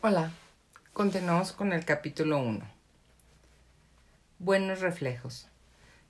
Hola, 0.00 0.30
continuamos 0.92 1.50
con 1.50 1.72
el 1.72 1.84
capítulo 1.84 2.38
1. 2.38 2.60
Buenos 4.38 4.80
reflejos. 4.80 5.48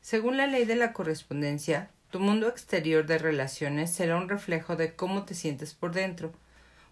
Según 0.02 0.36
la 0.36 0.46
ley 0.46 0.66
de 0.66 0.76
la 0.76 0.92
correspondencia, 0.92 1.88
tu 2.10 2.20
mundo 2.20 2.48
exterior 2.48 3.06
de 3.06 3.16
relaciones 3.16 3.90
será 3.90 4.18
un 4.18 4.28
reflejo 4.28 4.76
de 4.76 4.94
cómo 4.94 5.24
te 5.24 5.32
sientes 5.32 5.72
por 5.72 5.92
dentro. 5.92 6.34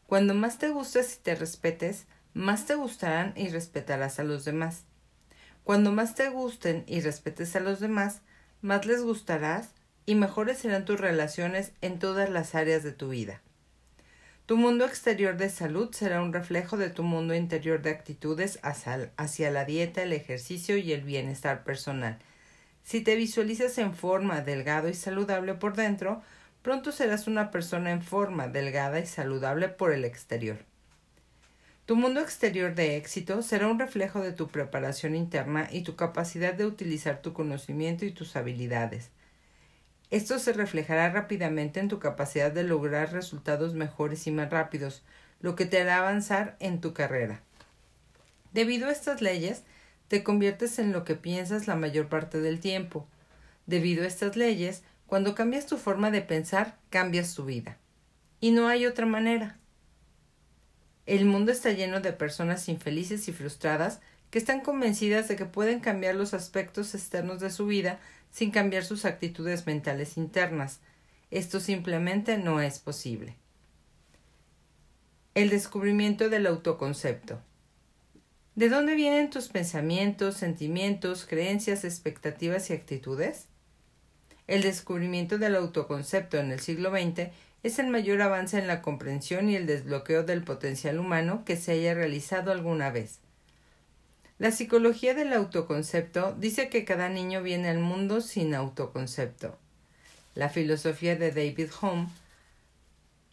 Cuando 0.07 0.33
más 0.33 0.57
te 0.57 0.71
gustes 0.71 1.17
y 1.17 1.23
te 1.23 1.35
respetes, 1.35 2.07
más 2.33 2.65
te 2.65 2.77
gustarán 2.77 3.35
y 3.37 3.51
respetarás 3.51 4.19
a 4.19 4.25
los 4.25 4.47
demás. 4.47 4.85
Cuando 5.65 5.93
más 5.93 6.15
te 6.15 6.31
gusten 6.31 6.83
y 6.87 7.03
respetes 7.03 7.55
a 7.57 7.61
los 7.61 7.79
demás, 7.79 8.23
más 8.63 8.87
les 8.87 9.03
gustarás 9.03 9.75
y 10.07 10.15
mejores 10.15 10.61
serán 10.61 10.87
tus 10.87 10.99
relaciones 10.99 11.73
en 11.83 11.99
todas 11.99 12.31
las 12.31 12.55
áreas 12.55 12.83
de 12.83 12.93
tu 12.93 13.11
vida. 13.11 13.43
Tu 14.47 14.57
mundo 14.57 14.85
exterior 14.85 15.37
de 15.37 15.51
salud 15.51 15.91
será 15.91 16.23
un 16.23 16.33
reflejo 16.33 16.77
de 16.77 16.89
tu 16.89 17.03
mundo 17.03 17.35
interior 17.35 17.83
de 17.83 17.91
actitudes 17.91 18.61
hacia 18.63 19.51
la 19.51 19.65
dieta, 19.65 20.05
el 20.05 20.13
ejercicio 20.13 20.77
y 20.77 20.93
el 20.93 21.01
bienestar 21.01 21.65
personal. 21.65 22.19
Si 22.85 23.01
te 23.01 23.17
visualizas 23.17 23.77
en 23.79 23.93
forma, 23.93 24.43
delgado 24.43 24.89
y 24.89 24.95
saludable 24.95 25.55
por 25.55 25.75
dentro, 25.75 26.23
pronto 26.63 26.93
serás 26.93 27.27
una 27.27 27.51
persona 27.51 27.91
en 27.91 28.03
forma, 28.03 28.47
delgada 28.47 29.01
y 29.01 29.07
saludable 29.07 29.69
por 29.69 29.93
el 29.93 30.05
exterior. 30.05 30.59
Tu 31.85 31.97
mundo 31.97 32.21
exterior 32.21 32.77
de 32.77 32.97
éxito 32.97 33.43
será 33.43 33.67
un 33.67 33.81
reflejo 33.81 34.21
de 34.21 34.31
tu 34.31 34.47
preparación 34.47 35.17
interna 35.17 35.69
y 35.73 35.83
tu 35.83 35.97
capacidad 35.97 36.55
de 36.55 36.67
utilizar 36.67 37.21
tu 37.21 37.33
conocimiento 37.33 38.05
y 38.05 38.13
tus 38.13 38.37
habilidades. 38.37 39.11
Esto 40.11 40.39
se 40.39 40.53
reflejará 40.53 41.11
rápidamente 41.11 41.81
en 41.81 41.89
tu 41.89 41.99
capacidad 41.99 42.53
de 42.53 42.63
lograr 42.63 43.13
resultados 43.13 43.75
mejores 43.75 44.27
y 44.27 44.31
más 44.31 44.51
rápidos, 44.51 45.03
lo 45.41 45.57
que 45.57 45.67
te 45.67 45.81
hará 45.81 45.99
avanzar 45.99 46.57
en 46.61 46.81
tu 46.81 46.95
carrera. 46.95 47.43
Debido 48.53 48.89
a 48.89 48.93
estas 48.93 49.21
leyes, 49.21 49.65
te 50.09 50.23
conviertes 50.23 50.79
en 50.79 50.93
lo 50.93 51.05
que 51.05 51.17
piensas 51.17 51.67
la 51.67 51.75
mayor 51.75 52.09
parte 52.09 52.41
del 52.41 52.61
tiempo. 52.61 53.07
Debido 53.67 54.05
a 54.05 54.07
estas 54.07 54.37
leyes, 54.37 54.83
cuando 55.07 55.35
cambias 55.35 55.67
tu 55.67 55.77
forma 55.77 56.11
de 56.11 56.23
pensar, 56.23 56.79
cambias 56.91 57.35
tu 57.35 57.45
vida. 57.45 57.77
Y 58.41 58.53
no 58.53 58.69
hay 58.69 58.87
otra 58.87 59.07
manera. 59.07 59.59
El 61.07 61.25
mundo 61.25 61.53
está 61.53 61.73
lleno 61.73 62.01
de 62.01 62.13
personas 62.13 62.69
infelices 62.69 63.29
y 63.29 63.33
frustradas 63.33 64.01
que 64.31 64.39
están 64.39 64.61
convencidas 64.61 65.29
de 65.29 65.37
que 65.37 65.45
pueden 65.45 65.81
cambiar 65.81 66.15
los 66.15 66.35
aspectos 66.35 66.95
externos 66.95 67.41
de 67.41 67.51
su 67.51 67.67
vida 67.67 68.01
sin 68.37 68.51
cambiar 68.51 68.85
sus 68.85 69.07
actitudes 69.07 69.67
mentales 69.67 70.19
internas. 70.19 70.81
Esto 71.31 71.59
simplemente 71.59 72.37
no 72.37 72.61
es 72.61 72.79
posible. 72.79 73.35
El 75.35 75.49
descubrimiento 75.49 76.29
del 76.29 76.47
autoconcepto. 76.47 77.41
¿De 78.55 78.69
dónde 78.69 78.95
vienen 78.95 79.31
tus 79.31 79.49
pensamientos, 79.49 80.37
sentimientos, 80.37 81.25
creencias, 81.25 81.83
expectativas 81.85 82.69
y 82.69 82.75
actitudes? 82.75 83.47
El 84.47 84.61
descubrimiento 84.61 85.39
del 85.39 85.57
autoconcepto 85.57 86.37
en 86.37 86.53
el 86.53 86.61
siglo 86.61 86.91
XX 86.91 87.31
es 87.63 87.79
el 87.79 87.87
mayor 87.87 88.21
avance 88.21 88.59
en 88.59 88.67
la 88.67 88.83
comprensión 88.83 89.49
y 89.49 89.57
el 89.57 89.67
desbloqueo 89.67 90.25
del 90.25 90.45
potencial 90.45 90.99
humano 90.99 91.43
que 91.47 91.57
se 91.57 91.73
haya 91.73 91.95
realizado 91.95 92.53
alguna 92.53 92.91
vez. 92.91 93.19
La 94.39 94.51
psicología 94.51 95.15
del 95.15 95.33
autoconcepto 95.33 96.35
dice 96.39 96.69
que 96.69 96.85
cada 96.85 97.09
niño 97.09 97.43
viene 97.43 97.71
al 97.71 97.79
mundo 97.79 98.21
sin 98.21 98.55
autoconcepto. 98.55 99.57
La 100.35 100.51
filosofía 100.51 101.17
de 101.17 101.31
David 101.31 101.71
Hume 101.81 102.09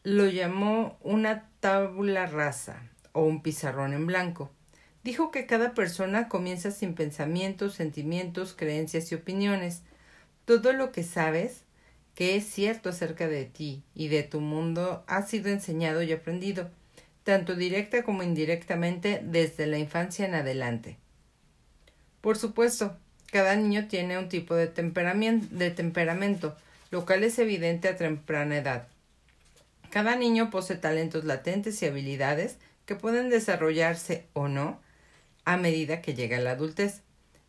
lo 0.03 0.27
llamó 0.27 0.97
una 1.01 1.49
tabula 1.59 2.25
rasa 2.25 2.89
o 3.11 3.23
un 3.23 3.41
pizarrón 3.41 3.91
en 3.91 4.05
blanco. 4.05 4.49
Dijo 5.03 5.29
que 5.29 5.45
cada 5.45 5.73
persona 5.73 6.29
comienza 6.29 6.71
sin 6.71 6.95
pensamientos, 6.95 7.73
sentimientos, 7.73 8.53
creencias 8.53 9.11
y 9.11 9.15
opiniones. 9.15 9.81
Todo 10.45 10.71
lo 10.71 10.93
que 10.93 11.03
sabes 11.03 11.63
que 12.15 12.37
es 12.37 12.45
cierto 12.45 12.87
acerca 12.87 13.27
de 13.27 13.43
ti 13.43 13.83
y 13.93 14.07
de 14.07 14.23
tu 14.23 14.39
mundo 14.39 15.03
ha 15.07 15.23
sido 15.23 15.49
enseñado 15.49 16.01
y 16.01 16.13
aprendido 16.13 16.71
tanto 17.23 17.55
directa 17.55 18.03
como 18.03 18.23
indirectamente 18.23 19.21
desde 19.23 19.65
la 19.65 19.77
infancia 19.77 20.25
en 20.25 20.35
adelante. 20.35 20.97
Por 22.21 22.37
supuesto, 22.37 22.97
cada 23.31 23.55
niño 23.55 23.87
tiene 23.87 24.17
un 24.17 24.29
tipo 24.29 24.55
de 24.55 24.67
temperamento, 24.67 25.47
de 25.51 25.71
temperamento, 25.71 26.55
lo 26.91 27.05
cual 27.05 27.23
es 27.23 27.39
evidente 27.39 27.87
a 27.87 27.97
temprana 27.97 28.57
edad. 28.57 28.87
Cada 29.89 30.15
niño 30.15 30.49
posee 30.49 30.77
talentos 30.77 31.23
latentes 31.23 31.81
y 31.81 31.85
habilidades 31.85 32.57
que 32.85 32.95
pueden 32.95 33.29
desarrollarse 33.29 34.25
o 34.33 34.47
no 34.47 34.79
a 35.45 35.57
medida 35.57 36.01
que 36.01 36.13
llega 36.13 36.39
la 36.39 36.51
adultez. 36.51 37.01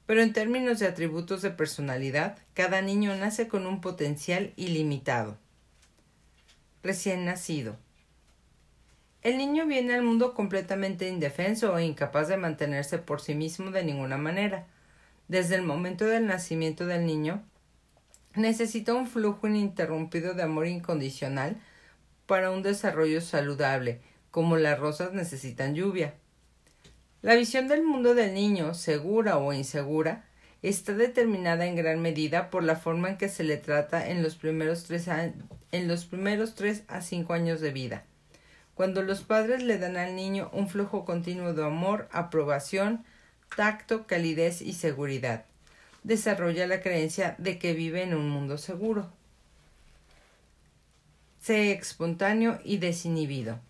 Pero 0.07 0.23
en 0.23 0.33
términos 0.33 0.79
de 0.79 0.87
atributos 0.87 1.41
de 1.41 1.51
personalidad, 1.51 2.39
cada 2.53 2.83
niño 2.83 3.17
nace 3.17 3.49
con 3.49 3.67
un 3.67 3.81
potencial 3.81 4.53
ilimitado. 4.57 5.39
Recién 6.83 7.25
nacido. 7.25 7.77
El 9.25 9.39
niño 9.39 9.65
viene 9.65 9.95
al 9.95 10.03
mundo 10.03 10.35
completamente 10.35 11.09
indefenso 11.09 11.79
e 11.79 11.85
incapaz 11.87 12.29
de 12.29 12.37
mantenerse 12.37 12.99
por 12.99 13.23
sí 13.23 13.35
mismo 13.35 13.71
de 13.71 13.83
ninguna 13.83 14.19
manera. 14.19 14.67
Desde 15.29 15.55
el 15.55 15.63
momento 15.63 16.05
del 16.05 16.27
nacimiento 16.27 16.85
del 16.85 17.07
niño, 17.07 17.43
necesita 18.35 18.93
un 18.93 19.07
flujo 19.07 19.49
ininterrumpido 19.49 20.35
de 20.35 20.43
amor 20.43 20.67
incondicional 20.67 21.57
para 22.27 22.51
un 22.51 22.63
desarrollo 22.63 23.23
saludable, 23.23 24.03
como 24.31 24.59
las 24.59 24.79
rosas 24.79 25.15
necesitan 25.15 25.75
lluvia. 25.75 26.13
La 27.23 27.35
visión 27.35 27.67
del 27.67 27.83
mundo 27.83 28.15
del 28.15 28.35
niño, 28.35 28.75
segura 28.75 29.39
o 29.39 29.55
insegura, 29.55 30.27
está 30.61 30.93
determinada 30.93 31.65
en 31.65 31.77
gran 31.77 32.03
medida 32.03 32.51
por 32.51 32.63
la 32.63 32.77
forma 32.77 33.09
en 33.09 33.17
que 33.17 33.31
se 33.31 33.43
le 33.43 33.57
trata 33.57 34.07
en 34.07 34.23
los 34.23 34.35
primeros 34.35 34.85
tres, 34.85 35.09
en 35.09 35.89
los 35.89 36.05
primeros 36.05 36.55
tres 36.55 36.83
a 36.89 37.01
cinco 37.01 37.33
años 37.33 37.63
de 37.63 37.73
vida 37.73 38.05
cuando 38.75 39.03
los 39.03 39.23
padres 39.23 39.63
le 39.63 39.79
dan 39.79 39.97
al 39.97 40.17
niño 40.17 40.51
un 40.53 40.69
flujo 40.69 41.05
continuo 41.05 41.55
de 41.55 41.65
amor, 41.65 42.09
aprobación, 42.13 43.05
tacto, 43.57 44.07
calidez 44.07 44.63
y 44.63 44.73
seguridad. 44.73 45.45
Desarrolla 46.03 46.67
la 46.67 46.83
creencia 46.83 47.35
de 47.39 47.59
que 47.59 47.73
vive 47.73 48.03
en 48.03 48.15
un 48.15 48.29
mundo 48.29 48.59
seguro. 48.59 49.11
Sé 51.41 51.73
espontáneo 51.73 52.59
y 52.65 52.79
desinhibido. 52.79 53.61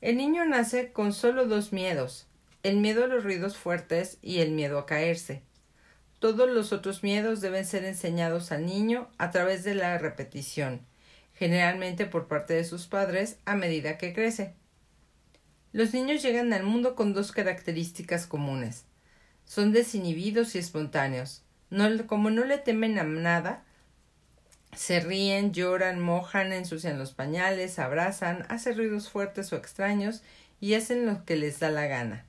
El 0.00 0.16
niño 0.16 0.44
nace 0.44 0.90
con 0.90 1.12
solo 1.12 1.46
dos 1.46 1.72
miedos, 1.72 2.26
el 2.62 2.78
miedo 2.78 3.04
a 3.04 3.06
los 3.06 3.22
ruidos 3.22 3.56
fuertes 3.56 4.18
y 4.20 4.38
el 4.38 4.50
miedo 4.50 4.78
a 4.78 4.86
caerse. 4.86 5.42
Todos 6.18 6.50
los 6.50 6.72
otros 6.72 7.02
miedos 7.02 7.40
deben 7.40 7.64
ser 7.64 7.84
enseñados 7.84 8.52
al 8.52 8.66
niño 8.66 9.08
a 9.18 9.30
través 9.30 9.64
de 9.64 9.74
la 9.74 9.98
repetición, 9.98 10.80
generalmente 11.42 12.06
por 12.06 12.28
parte 12.28 12.54
de 12.54 12.62
sus 12.62 12.86
padres, 12.86 13.36
a 13.46 13.56
medida 13.56 13.98
que 13.98 14.12
crece. 14.12 14.54
Los 15.72 15.92
niños 15.92 16.22
llegan 16.22 16.52
al 16.52 16.62
mundo 16.62 16.94
con 16.94 17.14
dos 17.14 17.32
características 17.32 18.28
comunes. 18.28 18.84
Son 19.44 19.72
desinhibidos 19.72 20.54
y 20.54 20.58
espontáneos. 20.58 21.42
como 22.06 22.30
no 22.30 22.44
le 22.44 22.58
temen 22.58 22.96
a 22.96 23.02
nada, 23.02 23.64
se 24.76 25.00
ríen, 25.00 25.52
lloran, 25.52 25.98
mojan, 25.98 26.52
ensucian 26.52 26.96
los 26.96 27.12
pañales, 27.12 27.80
abrazan, 27.80 28.46
hacen 28.48 28.76
ruidos 28.76 29.10
fuertes 29.10 29.52
o 29.52 29.56
extraños 29.56 30.22
y 30.60 30.74
hacen 30.74 31.06
lo 31.06 31.24
que 31.24 31.34
les 31.34 31.58
da 31.58 31.70
la 31.70 31.88
gana. 31.88 32.24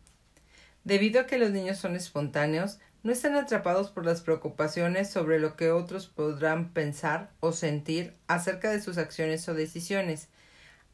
Debido 0.85 1.21
a 1.21 1.27
que 1.27 1.37
los 1.37 1.51
niños 1.51 1.77
son 1.77 1.95
espontáneos, 1.95 2.79
no 3.03 3.11
están 3.11 3.35
atrapados 3.35 3.89
por 3.89 4.05
las 4.05 4.21
preocupaciones 4.21 5.09
sobre 5.09 5.37
lo 5.37 5.57
que 5.57 5.71
otros 5.71 6.07
podrán 6.07 6.69
pensar 6.69 7.29
o 7.41 7.51
sentir 7.51 8.13
acerca 8.27 8.71
de 8.71 8.81
sus 8.81 8.97
acciones 8.97 9.47
o 9.49 9.53
decisiones. 9.53 10.29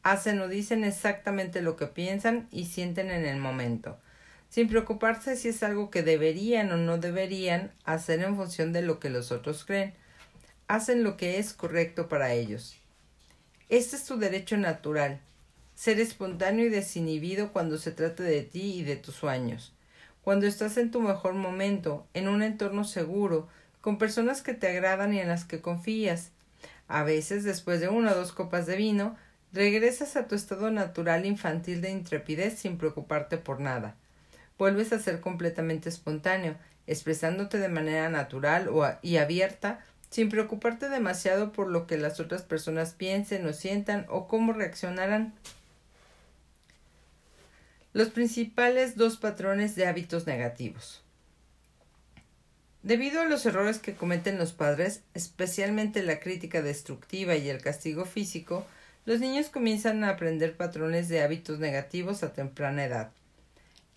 Hacen 0.02 0.40
o 0.40 0.48
dicen 0.48 0.82
exactamente 0.82 1.62
lo 1.62 1.76
que 1.76 1.86
piensan 1.86 2.48
y 2.50 2.66
sienten 2.66 3.12
en 3.12 3.26
el 3.26 3.38
momento, 3.38 3.96
sin 4.48 4.68
preocuparse 4.68 5.36
si 5.36 5.50
es 5.50 5.62
algo 5.62 5.90
que 5.90 6.02
deberían 6.02 6.72
o 6.72 6.76
no 6.76 6.98
deberían 6.98 7.70
hacer 7.84 8.20
en 8.20 8.34
función 8.34 8.72
de 8.72 8.82
lo 8.82 8.98
que 8.98 9.10
los 9.10 9.30
otros 9.30 9.64
creen. 9.64 9.94
Hacen 10.66 11.04
lo 11.04 11.16
que 11.16 11.38
es 11.38 11.52
correcto 11.52 12.08
para 12.08 12.32
ellos. 12.32 12.76
Este 13.68 13.94
es 13.94 14.04
tu 14.04 14.18
derecho 14.18 14.56
natural, 14.56 15.20
ser 15.76 16.00
espontáneo 16.00 16.66
y 16.66 16.70
desinhibido 16.70 17.52
cuando 17.52 17.78
se 17.78 17.92
trata 17.92 18.24
de 18.24 18.42
ti 18.42 18.78
y 18.78 18.82
de 18.82 18.96
tus 18.96 19.14
sueños 19.14 19.74
cuando 20.30 20.46
estás 20.46 20.76
en 20.76 20.92
tu 20.92 21.00
mejor 21.00 21.34
momento, 21.34 22.06
en 22.14 22.28
un 22.28 22.44
entorno 22.44 22.84
seguro, 22.84 23.48
con 23.80 23.98
personas 23.98 24.42
que 24.42 24.54
te 24.54 24.68
agradan 24.68 25.12
y 25.12 25.18
en 25.18 25.26
las 25.26 25.44
que 25.44 25.60
confías. 25.60 26.30
A 26.86 27.02
veces, 27.02 27.42
después 27.42 27.80
de 27.80 27.88
una 27.88 28.12
o 28.12 28.14
dos 28.14 28.30
copas 28.30 28.64
de 28.66 28.76
vino, 28.76 29.16
regresas 29.52 30.14
a 30.14 30.28
tu 30.28 30.36
estado 30.36 30.70
natural 30.70 31.26
infantil 31.26 31.80
de 31.80 31.90
intrepidez 31.90 32.60
sin 32.60 32.78
preocuparte 32.78 33.38
por 33.38 33.58
nada. 33.58 33.96
Vuelves 34.56 34.92
a 34.92 35.00
ser 35.00 35.20
completamente 35.20 35.88
espontáneo, 35.88 36.54
expresándote 36.86 37.58
de 37.58 37.68
manera 37.68 38.08
natural 38.08 38.70
y 39.02 39.16
abierta, 39.16 39.80
sin 40.10 40.28
preocuparte 40.28 40.88
demasiado 40.88 41.50
por 41.50 41.66
lo 41.66 41.88
que 41.88 41.98
las 41.98 42.20
otras 42.20 42.42
personas 42.42 42.92
piensen 42.92 43.44
o 43.48 43.52
sientan 43.52 44.06
o 44.08 44.28
cómo 44.28 44.52
reaccionarán. 44.52 45.34
Los 47.92 48.10
principales 48.10 48.94
dos 48.94 49.16
patrones 49.16 49.74
de 49.74 49.84
hábitos 49.84 50.24
negativos. 50.24 51.02
Debido 52.84 53.20
a 53.20 53.24
los 53.24 53.44
errores 53.46 53.80
que 53.80 53.96
cometen 53.96 54.38
los 54.38 54.52
padres, 54.52 55.02
especialmente 55.12 56.04
la 56.04 56.20
crítica 56.20 56.62
destructiva 56.62 57.34
y 57.34 57.48
el 57.48 57.60
castigo 57.60 58.04
físico, 58.04 58.64
los 59.06 59.18
niños 59.18 59.48
comienzan 59.48 60.04
a 60.04 60.10
aprender 60.10 60.56
patrones 60.56 61.08
de 61.08 61.20
hábitos 61.20 61.58
negativos 61.58 62.22
a 62.22 62.32
temprana 62.32 62.84
edad. 62.84 63.10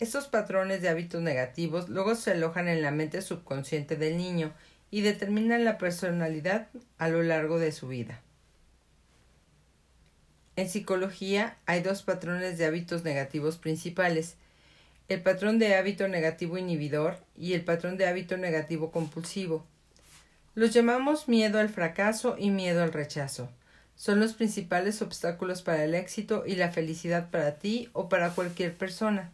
Estos 0.00 0.26
patrones 0.26 0.82
de 0.82 0.88
hábitos 0.88 1.22
negativos 1.22 1.88
luego 1.88 2.16
se 2.16 2.32
alojan 2.32 2.66
en 2.66 2.82
la 2.82 2.90
mente 2.90 3.22
subconsciente 3.22 3.94
del 3.94 4.16
niño 4.16 4.52
y 4.90 5.02
determinan 5.02 5.64
la 5.64 5.78
personalidad 5.78 6.66
a 6.98 7.08
lo 7.08 7.22
largo 7.22 7.60
de 7.60 7.70
su 7.70 7.86
vida. 7.86 8.23
En 10.56 10.68
psicología 10.68 11.56
hay 11.66 11.82
dos 11.82 12.02
patrones 12.02 12.58
de 12.58 12.66
hábitos 12.66 13.02
negativos 13.02 13.58
principales, 13.58 14.36
el 15.08 15.20
patrón 15.20 15.58
de 15.58 15.74
hábito 15.74 16.06
negativo 16.08 16.58
inhibidor 16.58 17.18
y 17.36 17.54
el 17.54 17.64
patrón 17.64 17.96
de 17.96 18.06
hábito 18.06 18.36
negativo 18.36 18.92
compulsivo. 18.92 19.66
Los 20.54 20.72
llamamos 20.72 21.28
miedo 21.28 21.58
al 21.58 21.68
fracaso 21.68 22.36
y 22.38 22.50
miedo 22.50 22.82
al 22.82 22.92
rechazo. 22.92 23.50
Son 23.96 24.20
los 24.20 24.34
principales 24.34 25.02
obstáculos 25.02 25.62
para 25.62 25.84
el 25.84 25.94
éxito 25.94 26.44
y 26.46 26.54
la 26.54 26.70
felicidad 26.70 27.30
para 27.30 27.56
ti 27.56 27.90
o 27.92 28.08
para 28.08 28.30
cualquier 28.30 28.74
persona. 28.74 29.32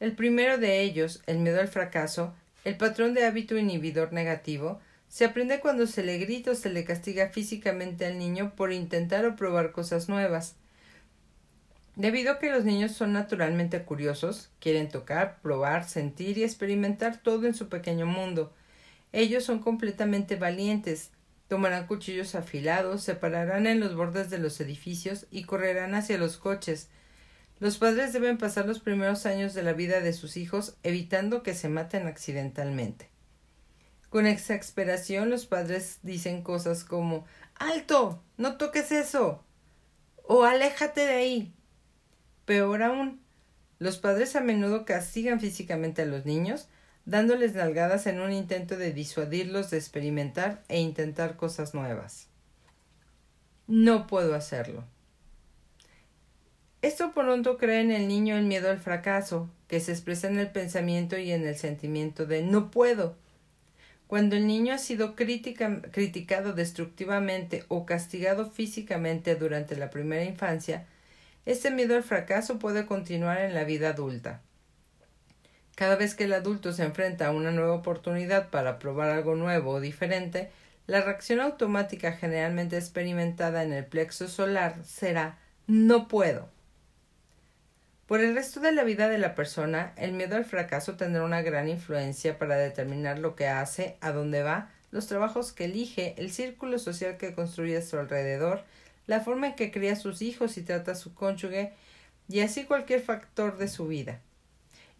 El 0.00 0.12
primero 0.12 0.58
de 0.58 0.80
ellos, 0.80 1.22
el 1.26 1.38
miedo 1.38 1.60
al 1.60 1.68
fracaso, 1.68 2.34
el 2.64 2.76
patrón 2.76 3.14
de 3.14 3.26
hábito 3.26 3.56
inhibidor 3.58 4.12
negativo, 4.12 4.80
se 5.12 5.26
aprende 5.26 5.60
cuando 5.60 5.86
se 5.86 6.02
le 6.02 6.16
grita 6.16 6.52
o 6.52 6.54
se 6.54 6.70
le 6.70 6.86
castiga 6.86 7.28
físicamente 7.28 8.06
al 8.06 8.18
niño 8.18 8.54
por 8.56 8.72
intentar 8.72 9.26
o 9.26 9.36
probar 9.36 9.72
cosas 9.72 10.08
nuevas. 10.08 10.54
Debido 11.96 12.32
a 12.32 12.38
que 12.38 12.48
los 12.48 12.64
niños 12.64 12.92
son 12.92 13.12
naturalmente 13.12 13.82
curiosos, 13.82 14.48
quieren 14.58 14.88
tocar, 14.88 15.38
probar, 15.42 15.86
sentir 15.86 16.38
y 16.38 16.44
experimentar 16.44 17.18
todo 17.18 17.46
en 17.46 17.52
su 17.52 17.68
pequeño 17.68 18.06
mundo. 18.06 18.54
Ellos 19.12 19.44
son 19.44 19.58
completamente 19.58 20.36
valientes, 20.36 21.10
tomarán 21.46 21.86
cuchillos 21.86 22.34
afilados, 22.34 23.02
se 23.02 23.14
pararán 23.14 23.66
en 23.66 23.80
los 23.80 23.94
bordes 23.94 24.30
de 24.30 24.38
los 24.38 24.58
edificios 24.62 25.26
y 25.30 25.44
correrán 25.44 25.94
hacia 25.94 26.16
los 26.16 26.38
coches. 26.38 26.88
Los 27.60 27.76
padres 27.76 28.14
deben 28.14 28.38
pasar 28.38 28.64
los 28.64 28.80
primeros 28.80 29.26
años 29.26 29.52
de 29.52 29.62
la 29.62 29.74
vida 29.74 30.00
de 30.00 30.14
sus 30.14 30.38
hijos 30.38 30.78
evitando 30.82 31.42
que 31.42 31.52
se 31.52 31.68
maten 31.68 32.06
accidentalmente. 32.06 33.11
Con 34.12 34.26
exasperación 34.26 35.30
los 35.30 35.46
padres 35.46 36.00
dicen 36.02 36.42
cosas 36.42 36.84
como 36.84 37.24
Alto. 37.54 38.22
no 38.36 38.58
toques 38.58 38.92
eso. 38.92 39.42
o 40.24 40.44
aléjate 40.44 41.00
de 41.00 41.14
ahí. 41.14 41.54
Peor 42.44 42.82
aún, 42.82 43.22
los 43.78 43.96
padres 43.96 44.36
a 44.36 44.42
menudo 44.42 44.84
castigan 44.84 45.40
físicamente 45.40 46.02
a 46.02 46.04
los 46.04 46.26
niños, 46.26 46.68
dándoles 47.06 47.54
nalgadas 47.54 48.06
en 48.06 48.20
un 48.20 48.34
intento 48.34 48.76
de 48.76 48.92
disuadirlos 48.92 49.70
de 49.70 49.78
experimentar 49.78 50.62
e 50.68 50.78
intentar 50.78 51.36
cosas 51.38 51.72
nuevas. 51.72 52.28
No 53.66 54.06
puedo 54.06 54.34
hacerlo. 54.34 54.84
Esto 56.82 57.12
pronto 57.14 57.56
crea 57.56 57.80
en 57.80 57.90
el 57.90 58.08
niño 58.08 58.36
el 58.36 58.44
miedo 58.44 58.68
al 58.68 58.78
fracaso, 58.78 59.48
que 59.68 59.80
se 59.80 59.92
expresa 59.92 60.28
en 60.28 60.38
el 60.38 60.50
pensamiento 60.50 61.16
y 61.16 61.32
en 61.32 61.46
el 61.46 61.56
sentimiento 61.56 62.26
de 62.26 62.42
no 62.42 62.70
puedo. 62.70 63.16
Cuando 64.12 64.36
el 64.36 64.46
niño 64.46 64.74
ha 64.74 64.78
sido 64.78 65.14
criticado 65.16 66.52
destructivamente 66.52 67.64
o 67.68 67.86
castigado 67.86 68.50
físicamente 68.50 69.36
durante 69.36 69.74
la 69.74 69.88
primera 69.88 70.22
infancia, 70.22 70.84
este 71.46 71.70
miedo 71.70 71.96
al 71.96 72.02
fracaso 72.02 72.58
puede 72.58 72.84
continuar 72.84 73.40
en 73.40 73.54
la 73.54 73.64
vida 73.64 73.88
adulta. 73.88 74.42
Cada 75.76 75.96
vez 75.96 76.14
que 76.14 76.24
el 76.24 76.34
adulto 76.34 76.74
se 76.74 76.84
enfrenta 76.84 77.28
a 77.28 77.30
una 77.30 77.52
nueva 77.52 77.72
oportunidad 77.72 78.50
para 78.50 78.78
probar 78.78 79.08
algo 79.08 79.34
nuevo 79.34 79.70
o 79.70 79.80
diferente, 79.80 80.50
la 80.86 81.00
reacción 81.00 81.40
automática 81.40 82.12
generalmente 82.12 82.76
experimentada 82.76 83.62
en 83.62 83.72
el 83.72 83.86
plexo 83.86 84.28
solar 84.28 84.84
será 84.84 85.38
no 85.66 86.06
puedo. 86.08 86.50
Por 88.12 88.20
el 88.20 88.34
resto 88.34 88.60
de 88.60 88.72
la 88.72 88.84
vida 88.84 89.08
de 89.08 89.16
la 89.16 89.34
persona, 89.34 89.94
el 89.96 90.12
miedo 90.12 90.36
al 90.36 90.44
fracaso 90.44 90.96
tendrá 90.98 91.24
una 91.24 91.40
gran 91.40 91.70
influencia 91.70 92.38
para 92.38 92.58
determinar 92.58 93.18
lo 93.18 93.36
que 93.36 93.48
hace, 93.48 93.96
a 94.02 94.12
dónde 94.12 94.42
va, 94.42 94.70
los 94.90 95.06
trabajos 95.06 95.54
que 95.54 95.64
elige, 95.64 96.14
el 96.18 96.30
círculo 96.30 96.78
social 96.78 97.16
que 97.16 97.34
construye 97.34 97.78
a 97.78 97.80
su 97.80 97.98
alrededor 97.98 98.64
la 99.06 99.20
forma 99.20 99.46
en 99.46 99.54
que 99.54 99.70
cría 99.70 99.94
a 99.94 99.96
sus 99.96 100.20
hijos 100.20 100.58
y 100.58 100.62
trata 100.62 100.92
a 100.92 100.94
su 100.94 101.14
cónyuge, 101.14 101.72
y 102.28 102.40
así 102.40 102.64
cualquier 102.64 103.00
factor 103.00 103.56
de 103.56 103.68
su 103.68 103.88
vida. 103.88 104.20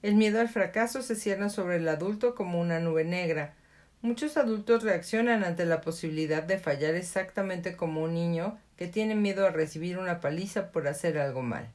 El 0.00 0.14
miedo 0.14 0.40
al 0.40 0.48
fracaso 0.48 1.02
se 1.02 1.14
cierra 1.14 1.50
sobre 1.50 1.76
el 1.76 1.88
adulto 1.88 2.34
como 2.34 2.62
una 2.62 2.80
nube 2.80 3.04
negra. 3.04 3.52
Muchos 4.00 4.38
adultos 4.38 4.84
reaccionan 4.84 5.44
ante 5.44 5.66
la 5.66 5.82
posibilidad 5.82 6.44
de 6.44 6.58
fallar 6.58 6.94
exactamente 6.94 7.76
como 7.76 8.04
un 8.04 8.14
niño 8.14 8.58
que 8.78 8.86
tiene 8.86 9.14
miedo 9.14 9.46
a 9.46 9.50
recibir 9.50 9.98
una 9.98 10.20
paliza 10.20 10.72
por 10.72 10.88
hacer 10.88 11.18
algo 11.18 11.42
mal. 11.42 11.68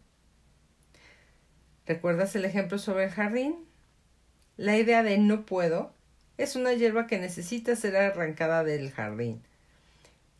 ¿Recuerdas 1.88 2.36
el 2.36 2.44
ejemplo 2.44 2.78
sobre 2.80 3.06
el 3.06 3.12
jardín? 3.12 3.56
La 4.57 4.78
idea 4.78 5.04
de 5.04 5.18
no 5.18 5.45
puedo 5.45 5.94
es 6.38 6.57
una 6.57 6.74
hierba 6.74 7.07
que 7.07 7.18
necesita 7.18 7.75
ser 7.78 7.95
arrancada 7.95 8.66
del 8.66 8.92
jardín. 8.92 9.42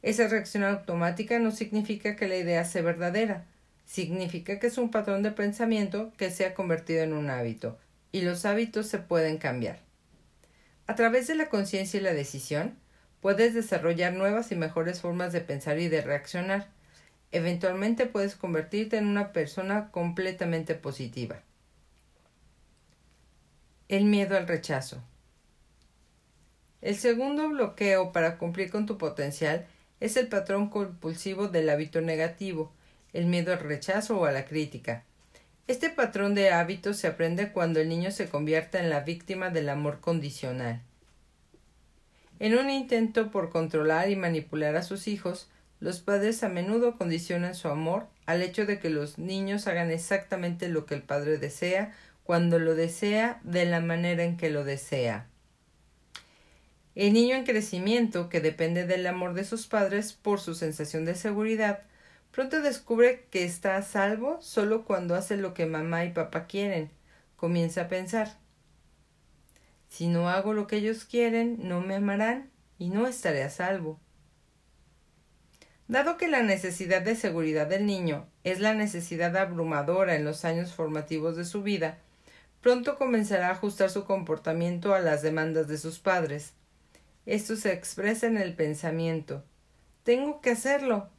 Esa 0.02 0.28
reacción 0.28 0.64
automática 0.64 1.40
no 1.40 1.52
significa 1.52 2.18
que 2.18 2.28
la 2.28 2.36
idea 2.36 2.66
sea 2.66 2.82
verdadera, 2.82 3.46
significa 3.86 4.60
que 4.60 4.68
es 4.68 4.78
un 4.78 4.92
patrón 4.92 5.24
de 5.24 5.32
pensamiento 5.32 6.12
que 6.18 6.32
se 6.32 6.46
ha 6.46 6.54
convertido 6.54 7.02
en 7.04 7.14
un 7.14 7.30
hábito, 7.30 7.80
y 8.12 8.22
los 8.22 8.46
hábitos 8.46 8.88
se 8.88 9.00
pueden 9.00 9.38
cambiar. 9.38 9.80
A 10.86 10.96
través 10.96 11.28
de 11.28 11.36
la 11.36 11.50
conciencia 11.50 12.00
y 12.00 12.04
la 12.04 12.14
decisión, 12.14 12.78
puedes 13.22 13.54
desarrollar 13.54 14.14
nuevas 14.14 14.52
y 14.52 14.56
mejores 14.56 15.00
formas 15.00 15.32
de 15.32 15.42
pensar 15.42 15.80
y 15.80 15.88
de 15.88 16.02
reaccionar. 16.02 16.68
Eventualmente 17.32 18.06
puedes 18.06 18.36
convertirte 18.36 18.98
en 18.98 19.08
una 19.08 19.34
persona 19.34 19.92
completamente 19.92 20.76
positiva. 20.76 21.42
El 23.90 24.06
miedo 24.06 24.38
al 24.38 24.48
rechazo. 24.48 25.02
El 26.82 26.96
segundo 26.96 27.50
bloqueo 27.50 28.12
para 28.12 28.38
cumplir 28.38 28.72
con 28.72 28.86
tu 28.86 28.98
potencial 28.98 29.66
es 30.00 30.16
el 30.16 30.28
patrón 30.28 30.70
compulsivo 30.70 31.48
del 31.48 31.70
hábito 31.70 32.02
negativo, 32.02 32.72
el 33.14 33.26
miedo 33.26 33.52
al 33.52 33.60
rechazo 33.60 34.20
o 34.20 34.26
a 34.26 34.32
la 34.32 34.46
crítica. 34.46 35.04
Este 35.68 35.90
patrón 35.90 36.34
de 36.34 36.52
hábito 36.52 36.94
se 36.94 37.08
aprende 37.08 37.52
cuando 37.52 37.82
el 37.82 37.90
niño 37.90 38.12
se 38.12 38.30
convierte 38.30 38.78
en 38.78 38.90
la 38.90 39.02
víctima 39.02 39.50
del 39.50 39.68
amor 39.68 40.00
condicional. 40.00 40.82
En 42.40 42.58
un 42.58 42.70
intento 42.70 43.32
por 43.32 43.50
controlar 43.50 44.10
y 44.10 44.16
manipular 44.16 44.76
a 44.76 44.84
sus 44.84 45.08
hijos, 45.08 45.50
los 45.80 46.00
padres 46.00 46.44
a 46.44 46.50
menudo 46.50 46.98
condicionan 46.98 47.56
su 47.56 47.68
amor 47.68 48.08
al 48.26 48.42
hecho 48.42 48.66
de 48.66 48.80
que 48.80 48.90
los 48.90 49.18
niños 49.18 49.68
hagan 49.68 49.92
exactamente 49.92 50.70
lo 50.70 50.86
que 50.86 50.96
el 50.96 51.04
padre 51.04 51.38
desea, 51.38 51.94
cuando 52.24 52.60
lo 52.60 52.76
desea, 52.76 53.40
de 53.44 53.66
la 53.66 53.80
manera 53.80 54.24
en 54.24 54.38
que 54.38 54.50
lo 54.50 54.64
desea. 54.64 55.28
El 56.96 57.14
niño 57.14 57.36
en 57.36 57.46
crecimiento, 57.46 58.28
que 58.28 58.42
depende 58.42 58.86
del 58.86 59.06
amor 59.08 59.34
de 59.34 59.44
sus 59.44 59.68
padres 59.68 60.14
por 60.14 60.40
su 60.40 60.56
sensación 60.56 61.06
de 61.06 61.16
seguridad, 61.16 61.84
pronto 62.32 62.62
descubre 62.62 63.26
que 63.30 63.46
está 63.46 63.78
a 63.78 63.82
salvo 63.82 64.42
solo 64.42 64.84
cuando 64.84 65.16
hace 65.16 65.38
lo 65.38 65.54
que 65.54 65.66
mamá 65.66 66.06
y 66.06 66.12
papá 66.12 66.48
quieren. 66.48 66.92
Comienza 67.36 67.82
a 67.82 67.88
pensar 67.88 68.38
si 69.90 70.08
no 70.08 70.30
hago 70.30 70.54
lo 70.54 70.68
que 70.68 70.78
ellos 70.78 71.06
quieren, 71.06 71.58
no 71.68 71.82
me 71.82 71.96
amarán 71.96 72.52
y 72.78 72.90
no 72.90 73.08
estaré 73.08 73.44
a 73.44 73.50
salvo. 73.50 74.00
Dado 75.88 76.18
que 76.18 76.28
la 76.28 76.42
necesidad 76.42 77.02
de 77.02 77.16
seguridad 77.16 77.68
del 77.68 77.86
niño 77.86 78.28
es 78.44 78.60
la 78.60 78.74
necesidad 78.74 79.38
abrumadora 79.38 80.16
en 80.16 80.26
los 80.26 80.44
años 80.44 80.74
formativos 80.74 81.38
de 81.38 81.46
su 81.46 81.64
vida, 81.64 82.00
pronto 82.62 82.98
comenzará 82.98 83.48
a 83.48 83.52
ajustar 83.52 83.90
su 83.90 84.04
comportamiento 84.04 84.94
a 84.94 85.00
las 85.00 85.22
demandas 85.22 85.70
de 85.70 85.78
sus 85.78 86.00
padres. 86.00 86.54
Esto 87.26 87.56
se 87.56 87.72
expresa 87.72 88.28
en 88.28 88.38
el 88.38 88.54
pensamiento. 88.54 89.46
Tengo 90.04 90.42
que 90.42 90.52
hacerlo. 90.52 91.10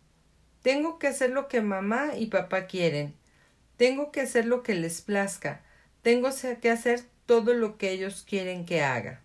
Tengo 0.63 0.99
que 0.99 1.09
hacer 1.09 1.31
lo 1.31 1.49
que 1.49 1.63
mamá 1.63 2.17
y 2.17 2.27
papá 2.27 2.67
quieren. 2.67 3.15
Tengo 3.79 4.11
que 4.11 4.21
hacer 4.21 4.45
lo 4.45 4.63
que 4.63 4.75
les 4.75 5.01
plazca. 5.01 5.63
Tengo 6.03 6.29
que 6.61 6.71
hacer 6.71 7.03
todo 7.25 7.55
lo 7.55 7.79
que 7.79 7.91
ellos 7.91 8.25
quieren 8.29 8.67
que 8.67 8.83
haga. 8.83 9.23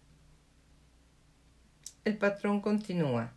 El 2.05 2.17
patrón 2.17 2.61
continúa. 2.61 3.33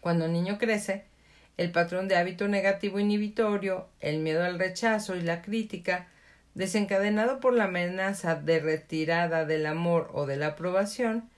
Cuando 0.00 0.24
el 0.26 0.32
niño 0.32 0.58
crece, 0.58 1.04
el 1.56 1.72
patrón 1.72 2.08
de 2.08 2.16
hábito 2.16 2.48
negativo 2.48 2.98
inhibitorio, 2.98 3.88
el 4.00 4.18
miedo 4.20 4.44
al 4.44 4.58
rechazo 4.58 5.16
y 5.16 5.20
la 5.20 5.42
crítica, 5.42 6.08
desencadenado 6.54 7.38
por 7.38 7.52
la 7.52 7.64
amenaza 7.64 8.34
de 8.34 8.60
retirada 8.60 9.44
del 9.44 9.66
amor 9.66 10.10
o 10.12 10.26
de 10.26 10.36
la 10.36 10.48
aprobación, 10.48 11.28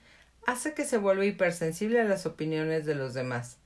hace 0.47 0.75
que 0.75 0.85
se 0.85 0.99
vuelva 0.99 1.25
hipersensible 1.25 2.01
a 2.01 2.05
las 2.05 2.25
opiniones 2.27 2.87
de 2.87 2.95
los 2.95 3.15
demás. 3.15 3.59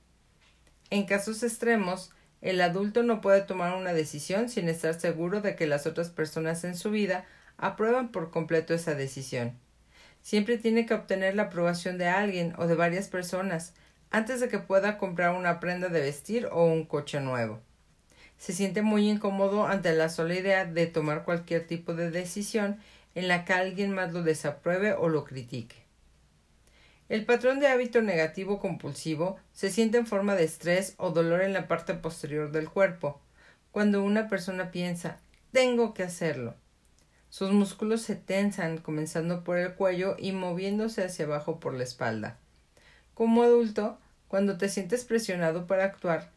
En 0.89 1.05
casos 1.05 1.43
extremos, 1.43 2.11
El 2.39 2.61
adulto 2.61 3.01
no 3.01 3.19
puede 3.19 3.41
tomar 3.41 3.75
una 3.75 3.93
decisión 3.93 4.47
sin 4.47 4.69
estar 4.69 4.93
seguro 4.99 5.41
de 5.41 5.55
que 5.55 5.65
las 5.65 5.87
otras 5.87 6.09
personas 6.09 6.63
en 6.63 6.77
su 6.77 6.91
vida 6.91 7.25
aprueban 7.57 8.11
por 8.11 8.29
completo 8.29 8.75
esa 8.75 8.93
decisión. 8.93 9.57
Siempre 10.21 10.57
tiene 10.57 10.85
que 10.85 10.93
obtener 10.93 11.35
la 11.35 11.43
aprobación 11.43 11.97
de 11.97 12.07
alguien 12.07 12.53
o 12.57 12.67
de 12.67 12.75
varias 12.75 13.07
personas 13.07 13.73
antes 14.11 14.39
de 14.39 14.49
que 14.49 14.59
pueda 14.59 14.97
comprar 14.97 15.35
una 15.35 15.59
prenda 15.59 15.89
de 15.89 16.01
vestir 16.01 16.47
o 16.51 16.65
un 16.65 16.85
coche 16.85 17.19
nuevo. 17.19 17.59
Se 18.37 18.53
siente 18.53 18.81
muy 18.81 19.09
incómodo 19.09 19.65
ante 19.65 19.93
la 19.93 20.09
sola 20.09 20.35
idea 20.35 20.65
de 20.65 20.87
tomar 20.87 21.23
cualquier 21.25 21.65
tipo 21.65 21.93
de 21.93 22.11
decisión 22.11 22.79
en 23.15 23.27
la 23.27 23.45
que 23.45 23.53
alguien 23.53 23.91
más 23.91 24.13
lo 24.13 24.21
desapruebe 24.21 24.93
o 24.93 25.09
lo 25.09 25.25
critique. 25.25 25.75
El 27.09 27.25
patrón 27.25 27.59
de 27.59 27.67
hábito 27.67 28.01
negativo 28.01 28.59
compulsivo 28.59 29.37
se 29.53 29.71
siente 29.71 29.97
en 29.97 30.05
forma 30.05 30.35
de 30.35 30.43
estrés 30.43 30.93
o 30.97 31.11
dolor 31.11 31.41
en 31.41 31.53
la 31.53 31.67
parte 31.67 31.93
posterior 31.93 32.51
del 32.51 32.69
cuerpo, 32.69 33.21
cuando 33.71 34.03
una 34.03 34.27
persona 34.27 34.71
piensa 34.71 35.17
tengo 35.51 35.93
que 35.93 36.03
hacerlo. 36.03 36.55
Sus 37.29 37.51
músculos 37.51 38.01
se 38.01 38.15
tensan, 38.15 38.77
comenzando 38.77 39.43
por 39.43 39.57
el 39.57 39.73
cuello 39.73 40.15
y 40.19 40.31
moviéndose 40.31 41.03
hacia 41.03 41.25
abajo 41.25 41.59
por 41.59 41.73
la 41.73 41.83
espalda. 41.83 42.37
Como 43.17 43.41
adulto, 43.41 43.97
cuando 44.27 44.59
te 44.59 44.69
sientes 44.69 45.03
presionado 45.03 45.65
para 45.65 45.85
actuar, 45.85 46.29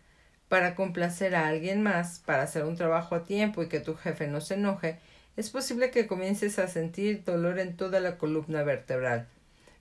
para 0.48 0.74
complacer 0.74 1.34
a 1.34 1.46
alguien 1.46 1.82
más, 1.82 2.20
para 2.20 2.42
hacer 2.42 2.64
un 2.64 2.74
trabajo 2.74 3.14
a 3.14 3.24
tiempo 3.24 3.62
y 3.62 3.68
que 3.68 3.80
tu 3.80 3.96
jefe 3.96 4.28
no 4.28 4.40
se 4.40 4.54
enoje, 4.54 4.98
es 5.36 5.50
posible 5.50 5.90
que 5.90 6.06
comiences 6.06 6.58
a 6.58 6.68
sentir 6.68 7.22
dolor 7.22 7.58
en 7.58 7.76
toda 7.76 8.00
la 8.00 8.16
columna 8.16 8.62
vertebral. 8.62 9.28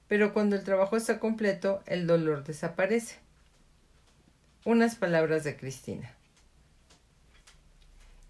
Pero 0.10 0.34
cuando 0.34 0.58
el 0.58 0.65
trabajo 0.65 0.98
está 0.98 1.20
completo, 1.20 1.82
el 1.86 2.06
dolor 2.06 2.44
desaparece. 2.44 3.15
Unas 4.65 4.96
palabras 4.96 5.46
de 5.46 5.56
Cristina. 5.56 6.13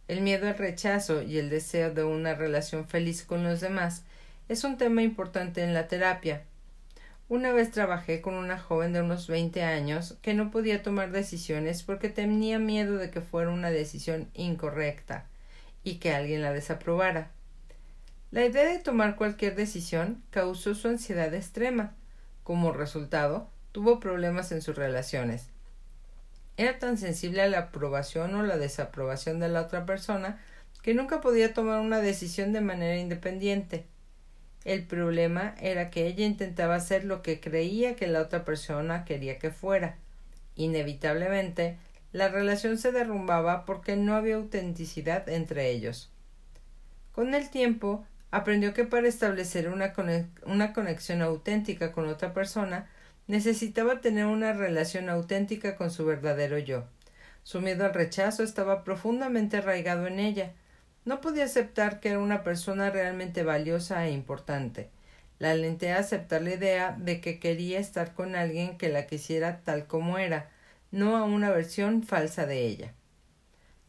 El 0.08 0.22
miedo 0.22 0.48
al 0.48 0.60
rechazo 0.60 1.24
y 1.24 1.40
el 1.40 1.50
deseo 1.50 1.92
de 1.92 2.04
una 2.04 2.36
relación 2.36 2.88
feliz 2.88 3.24
con 3.24 3.44
los 3.44 3.62
demás 3.62 4.04
es 4.48 4.64
un 4.64 4.78
tema 4.78 5.02
importante 5.02 5.64
en 5.64 5.74
la 5.74 5.88
terapia, 5.88 6.44
una 7.30 7.52
vez 7.54 7.70
trabajé 7.70 8.22
con 8.22 8.34
una 8.34 8.58
joven 8.58 8.92
de 8.92 9.02
unos 9.04 9.28
veinte 9.28 9.62
años 9.62 10.18
que 10.24 10.34
no 10.34 10.50
podía 10.50 10.82
tomar 10.82 11.12
decisiones 11.12 11.84
porque 11.84 12.10
tenía 12.10 12.58
miedo 12.58 12.98
de 12.98 13.12
que 13.12 13.22
fuera 13.22 13.52
una 13.52 13.70
decisión 13.70 14.30
incorrecta 14.34 15.28
y 15.84 15.96
que 16.00 16.12
alguien 16.12 16.42
la 16.42 16.52
desaprobara. 16.52 17.30
La 18.32 18.46
idea 18.46 18.66
de 18.66 18.80
tomar 18.80 19.16
cualquier 19.16 19.56
decisión 19.56 20.24
causó 20.32 20.74
su 20.74 20.88
ansiedad 20.88 21.32
extrema. 21.36 21.96
Como 22.44 22.72
resultado, 22.72 23.50
tuvo 23.72 24.00
problemas 24.00 24.52
en 24.52 24.64
sus 24.64 24.76
relaciones. 24.76 25.50
Era 26.58 26.80
tan 26.80 26.98
sensible 26.98 27.44
a 27.44 27.48
la 27.48 27.60
aprobación 27.60 28.34
o 28.34 28.44
la 28.44 28.58
desaprobación 28.58 29.40
de 29.40 29.50
la 29.50 29.62
otra 29.62 29.86
persona 29.86 30.40
que 30.82 30.96
nunca 30.96 31.22
podía 31.22 31.54
tomar 31.54 31.80
una 31.80 32.00
decisión 32.00 32.54
de 32.54 32.62
manera 32.62 32.98
independiente. 32.98 33.86
El 34.66 34.84
problema 34.86 35.56
era 35.62 35.90
que 35.90 36.08
ella 36.08 36.26
intentaba 36.26 36.76
hacer 36.76 37.06
lo 37.06 37.22
que 37.22 37.40
creía 37.40 37.96
que 37.96 38.08
la 38.08 38.22
otra 38.22 38.44
persona 38.44 39.06
quería 39.06 39.40
que 39.40 39.52
fuera. 39.52 39.98
Inevitablemente, 40.56 41.78
la 42.12 42.28
relación 42.28 42.78
se 42.78 42.92
derrumbaba 42.92 43.66
porque 43.66 43.96
no 43.96 44.16
había 44.16 44.36
autenticidad 44.36 45.30
entre 45.30 45.70
ellos. 45.70 46.12
Con 47.12 47.34
el 47.34 47.50
tiempo, 47.50 48.06
aprendió 48.32 48.74
que 48.74 48.84
para 48.84 49.08
establecer 49.08 49.70
una, 49.70 49.94
una, 50.46 50.74
conexión 50.74 51.22
auténtica 51.22 51.92
con 51.92 52.08
otra 52.08 52.34
persona, 52.34 52.90
necesitaba 53.28 54.02
tener 54.02 54.26
una 54.26 54.54
relación 54.54 55.10
auténtica 55.10 55.76
con 55.76 55.92
su 55.92 56.06
verdadero 56.06 56.58
yo. 56.58 56.86
Su 57.44 57.62
miedo 57.62 57.86
al 57.86 57.94
rechazo 57.94 58.44
estaba 58.44 58.84
profundamente 58.84 59.58
arraigado 59.58 60.08
en 60.08 60.20
ella, 60.20 60.52
no 61.10 61.22
podía 61.22 61.46
aceptar 61.46 62.00
que 62.00 62.10
era 62.10 62.20
una 62.20 62.44
persona 62.44 62.92
realmente 62.92 63.42
valiosa 63.42 64.06
e 64.06 64.12
importante. 64.12 64.92
La 65.40 65.50
alenté 65.50 65.92
a 65.92 65.98
aceptar 65.98 66.44
la 66.44 66.54
idea 66.54 66.96
de 67.00 67.20
que 67.20 67.40
quería 67.40 67.80
estar 67.80 68.14
con 68.14 68.36
alguien 68.36 68.78
que 68.78 68.90
la 68.90 69.08
quisiera 69.08 69.62
tal 69.64 69.88
como 69.88 70.20
era, 70.20 70.52
no 70.92 71.18
a 71.18 71.24
una 71.24 71.50
versión 71.50 72.04
falsa 72.04 72.46
de 72.46 72.64
ella. 72.64 72.94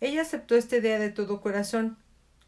Ella 0.00 0.22
aceptó 0.22 0.56
esta 0.56 0.78
idea 0.78 0.98
de 0.98 1.10
todo 1.10 1.42
corazón, 1.42 1.98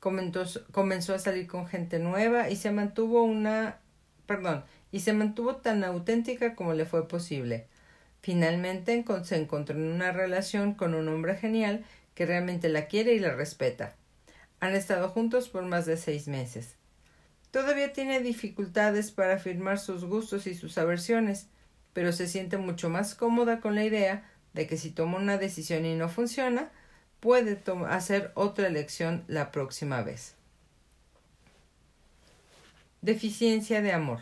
comenzó 0.01 1.15
a 1.15 1.19
salir 1.19 1.47
con 1.49 1.67
gente 1.67 1.99
nueva 1.99 2.49
y 2.49 2.57
se 2.57 2.71
mantuvo 2.71 3.25
una 3.25 3.77
perdón, 4.25 4.65
y 4.91 5.01
se 5.01 5.13
mantuvo 5.13 5.57
tan 5.57 5.85
auténtica 5.85 6.55
como 6.55 6.73
le 6.73 6.87
fue 6.87 7.09
posible. 7.09 7.67
Finalmente 8.23 9.05
se 9.25 9.37
encontró 9.37 9.77
en 9.77 9.93
una 9.93 10.13
relación 10.13 10.73
con 10.73 10.95
un 10.95 11.09
hombre 11.09 11.37
genial 11.37 11.85
que 12.15 12.25
realmente 12.25 12.71
la 12.71 12.87
quiere 12.87 13.13
y 13.13 13.19
la 13.19 13.35
respeta. 13.35 13.97
Han 14.63 14.77
estado 14.77 15.09
juntos 15.09 15.49
por 15.49 15.65
más 15.65 15.87
de 15.87 15.97
seis 15.97 16.29
meses. 16.29 16.77
Todavía 17.51 17.93
tiene 17.93 18.21
dificultades 18.21 19.11
para 19.11 19.35
afirmar 19.35 19.81
sus 19.81 20.05
gustos 20.05 20.47
y 20.47 20.55
sus 20.55 20.79
aversiones, 20.79 21.49
pero 21.93 22.13
se 22.13 22.29
siente 22.29 22.59
mucho 22.59 22.89
más 22.89 23.17
cómoda 23.17 23.61
con 23.61 23.75
la 23.75 23.83
idea 23.83 24.31
de 24.53 24.69
que 24.69 24.77
si 24.77 24.91
toma 24.91 25.19
una 25.19 25.37
decisión 25.37 25.85
y 25.85 25.97
no 25.97 26.09
funciona, 26.09 26.71
puede 27.19 27.61
hacer 27.89 28.31
otra 28.37 28.69
elección 28.69 29.25
la 29.27 29.51
próxima 29.51 30.01
vez. 30.03 30.37
Deficiencia 33.01 33.83
de 33.83 33.91
amor. 33.91 34.21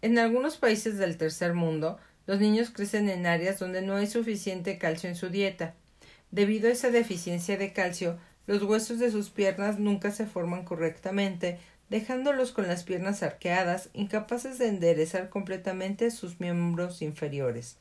En 0.00 0.18
algunos 0.18 0.56
países 0.56 0.96
del 0.96 1.18
tercer 1.18 1.52
mundo, 1.52 1.98
los 2.26 2.40
niños 2.40 2.70
crecen 2.70 3.10
en 3.10 3.26
áreas 3.26 3.58
donde 3.58 3.82
no 3.82 3.96
hay 3.96 4.06
suficiente 4.06 4.78
calcio 4.78 5.10
en 5.10 5.16
su 5.16 5.28
dieta. 5.28 5.74
Debido 6.30 6.68
a 6.68 6.72
esa 6.72 6.90
deficiencia 6.90 7.58
de 7.58 7.74
calcio, 7.74 8.18
los 8.50 8.64
huesos 8.64 8.98
de 8.98 9.12
sus 9.12 9.30
piernas 9.30 9.78
nunca 9.78 10.10
se 10.10 10.26
forman 10.26 10.64
correctamente, 10.64 11.60
dejándolos 11.88 12.50
con 12.50 12.66
las 12.66 12.82
piernas 12.82 13.22
arqueadas, 13.22 13.90
incapaces 13.92 14.58
de 14.58 14.66
enderezar 14.66 15.28
completamente 15.28 16.10
sus 16.10 16.40
miembros 16.40 17.00
inferiores. 17.00 17.76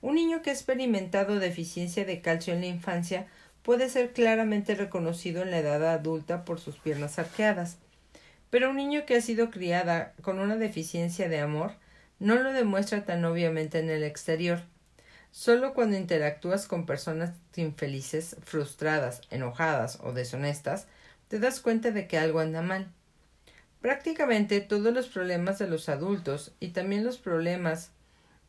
Un 0.00 0.14
niño 0.14 0.40
que 0.40 0.48
ha 0.48 0.54
experimentado 0.54 1.38
deficiencia 1.38 2.06
de 2.06 2.22
calcio 2.22 2.54
en 2.54 2.60
la 2.60 2.68
infancia 2.68 3.26
puede 3.62 3.90
ser 3.90 4.14
claramente 4.14 4.74
reconocido 4.74 5.42
en 5.42 5.50
la 5.50 5.58
edad 5.58 5.86
adulta 5.92 6.46
por 6.46 6.58
sus 6.58 6.76
piernas 6.76 7.18
arqueadas. 7.18 7.76
Pero 8.48 8.70
un 8.70 8.76
niño 8.76 9.04
que 9.04 9.16
ha 9.16 9.20
sido 9.20 9.50
criada 9.50 10.14
con 10.22 10.38
una 10.38 10.56
deficiencia 10.56 11.28
de 11.28 11.40
amor 11.40 11.72
no 12.18 12.36
lo 12.36 12.54
demuestra 12.54 13.04
tan 13.04 13.26
obviamente 13.26 13.78
en 13.78 13.90
el 13.90 14.04
exterior. 14.04 14.62
Solo 15.38 15.74
cuando 15.74 15.98
interactúas 15.98 16.66
con 16.66 16.86
personas 16.86 17.32
infelices, 17.56 18.36
frustradas, 18.42 19.20
enojadas 19.28 19.98
o 20.02 20.14
deshonestas, 20.14 20.86
te 21.28 21.38
das 21.38 21.60
cuenta 21.60 21.90
de 21.90 22.08
que 22.08 22.16
algo 22.16 22.40
anda 22.40 22.62
mal. 22.62 22.86
Prácticamente 23.82 24.62
todos 24.62 24.94
los 24.94 25.08
problemas 25.08 25.58
de 25.58 25.68
los 25.68 25.90
adultos 25.90 26.52
y 26.58 26.68
también 26.68 27.04
los 27.04 27.18
problemas 27.18 27.90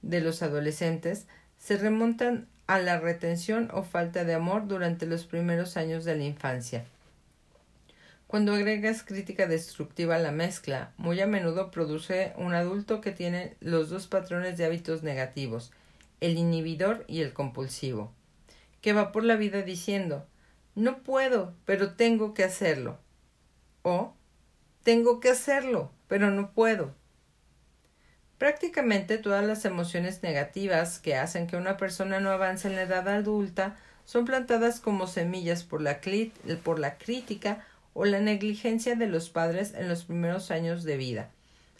de 0.01 0.21
los 0.21 0.41
adolescentes 0.41 1.25
se 1.59 1.75
remontan 1.75 2.47
a 2.67 2.79
la 2.79 3.01
retención 3.01 3.69
o 3.73 3.83
falta 3.83 4.23
de 4.23 4.35
amor 4.35 4.69
durante 4.69 5.07
los 5.07 5.25
primeros 5.25 5.75
años 5.75 6.05
de 6.05 6.15
la 6.15 6.23
infancia. 6.23 6.85
Cuando 8.27 8.53
agregas 8.53 9.03
crítica 9.03 9.45
destructiva 9.45 10.15
a 10.15 10.19
la 10.19 10.31
mezcla, 10.31 10.93
muy 10.95 11.19
a 11.19 11.27
menudo 11.27 11.69
produce 11.69 12.31
un 12.37 12.53
adulto 12.53 13.01
que 13.01 13.11
tiene 13.11 13.55
los 13.59 13.89
dos 13.89 14.07
patrones 14.07 14.57
de 14.57 14.63
hábitos 14.63 15.03
negativos, 15.03 15.73
el 16.19 16.37
inhibidor 16.37 17.05
y 17.07 17.21
el 17.21 17.33
compulsivo, 17.33 18.13
que 18.81 18.93
va 18.93 19.11
por 19.11 19.23
la 19.23 19.35
vida 19.35 19.61
diciendo 19.61 20.25
no 20.77 20.99
puedo, 20.99 21.55
pero 21.65 21.95
tengo 21.95 22.35
que 22.35 22.43
hacerlo. 22.43 22.99
o 23.81 24.13
tengo 24.83 25.19
que 25.19 25.29
hacerlo, 25.29 25.91
pero 26.07 26.29
no 26.29 26.51
puedo. 26.51 26.93
Prácticamente 28.37 29.17
todas 29.17 29.43
las 29.43 29.65
emociones 29.65 30.21
negativas 30.21 30.99
que 30.99 31.15
hacen 31.15 31.47
que 31.47 31.57
una 31.57 31.77
persona 31.77 32.19
no 32.19 32.29
avance 32.29 32.67
en 32.67 32.75
la 32.75 32.83
edad 32.83 33.09
adulta 33.09 33.75
son 34.05 34.25
plantadas 34.25 34.79
como 34.79 35.07
semillas 35.07 35.63
por 35.63 35.81
la, 35.81 35.99
por 36.63 36.77
la 36.77 36.97
crítica 36.99 37.65
o 37.95 38.05
la 38.05 38.19
negligencia 38.19 38.95
de 38.95 39.07
los 39.07 39.29
padres 39.31 39.73
en 39.73 39.89
los 39.89 40.03
primeros 40.03 40.51
años 40.51 40.83
de 40.83 40.97
vida, 40.97 41.31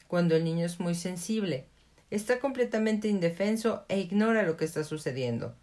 cuando 0.08 0.36
el 0.36 0.44
niño 0.44 0.66
es 0.66 0.80
muy 0.80 0.96
sensible, 0.96 1.68
está 2.10 2.40
completamente 2.40 3.08
indefenso 3.08 3.86
e 3.90 4.00
ignora 4.00 4.44
lo 4.44 4.58
que 4.58 4.66
está 4.66 4.84
sucediendo. 4.84 5.56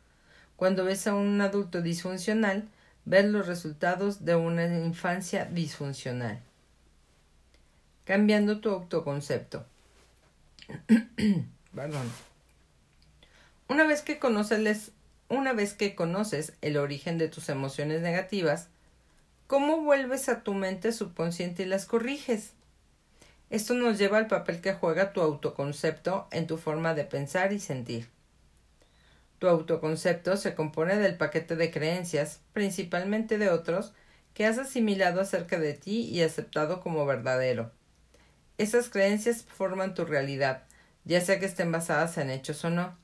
Cuando 0.56 0.84
ves 0.84 1.06
a 1.06 1.14
un 1.14 1.40
adulto 1.40 1.82
disfuncional, 1.82 2.68
ves 3.04 3.24
los 3.26 3.46
resultados 3.46 4.24
de 4.24 4.36
una 4.36 4.66
infancia 4.66 5.46
disfuncional. 5.46 6.40
Cambiando 8.04 8.60
tu 8.60 8.70
autoconcepto. 8.70 9.64
Perdón. 11.74 12.10
Una 13.68 13.86
vez 13.86 14.02
que 14.02 14.18
conoces 14.18 14.92
una 15.28 15.54
vez 15.54 15.72
que 15.72 15.94
conoces 15.94 16.52
el 16.60 16.76
origen 16.76 17.18
de 17.18 17.28
tus 17.28 17.48
emociones 17.48 18.02
negativas, 18.02 18.68
¿cómo 19.46 19.80
vuelves 19.80 20.28
a 20.28 20.42
tu 20.42 20.54
mente 20.54 20.92
subconsciente 20.92 21.62
y 21.62 21.66
las 21.66 21.86
corriges? 21.86 22.52
Esto 23.54 23.74
nos 23.74 23.98
lleva 23.98 24.18
al 24.18 24.26
papel 24.26 24.60
que 24.60 24.72
juega 24.72 25.12
tu 25.12 25.20
autoconcepto 25.20 26.26
en 26.32 26.48
tu 26.48 26.56
forma 26.56 26.92
de 26.92 27.04
pensar 27.04 27.52
y 27.52 27.60
sentir. 27.60 28.08
Tu 29.38 29.46
autoconcepto 29.46 30.36
se 30.36 30.56
compone 30.56 30.96
del 30.96 31.16
paquete 31.16 31.54
de 31.54 31.70
creencias, 31.70 32.40
principalmente 32.52 33.38
de 33.38 33.50
otros, 33.50 33.92
que 34.34 34.44
has 34.44 34.58
asimilado 34.58 35.20
acerca 35.20 35.60
de 35.60 35.72
ti 35.72 36.00
y 36.00 36.22
aceptado 36.22 36.80
como 36.80 37.06
verdadero. 37.06 37.70
Esas 38.58 38.88
creencias 38.88 39.44
forman 39.44 39.94
tu 39.94 40.04
realidad, 40.04 40.64
ya 41.04 41.20
sea 41.20 41.38
que 41.38 41.46
estén 41.46 41.70
basadas 41.70 42.18
en 42.18 42.30
hechos 42.30 42.64
o 42.64 42.70
no. 42.70 42.98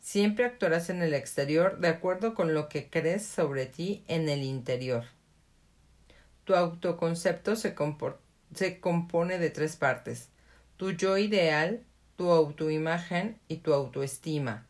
Siempre 0.00 0.46
actuarás 0.46 0.90
en 0.90 1.00
el 1.00 1.14
exterior 1.14 1.78
de 1.78 1.86
acuerdo 1.86 2.34
con 2.34 2.54
lo 2.54 2.68
que 2.68 2.90
crees 2.90 3.24
sobre 3.24 3.66
ti 3.66 4.02
en 4.08 4.28
el 4.28 4.42
interior. 4.42 5.04
Tu 6.42 6.56
autoconcepto 6.56 7.54
se, 7.54 7.76
se 8.54 8.80
compone 8.80 9.38
de 9.38 9.50
tres 9.50 9.76
partes 9.76 10.28
tu 10.82 10.90
yo 10.90 11.16
ideal, 11.16 11.84
tu 12.16 12.32
autoimagen 12.32 13.38
y 13.46 13.58
tu 13.58 13.72
autoestima. 13.72 14.66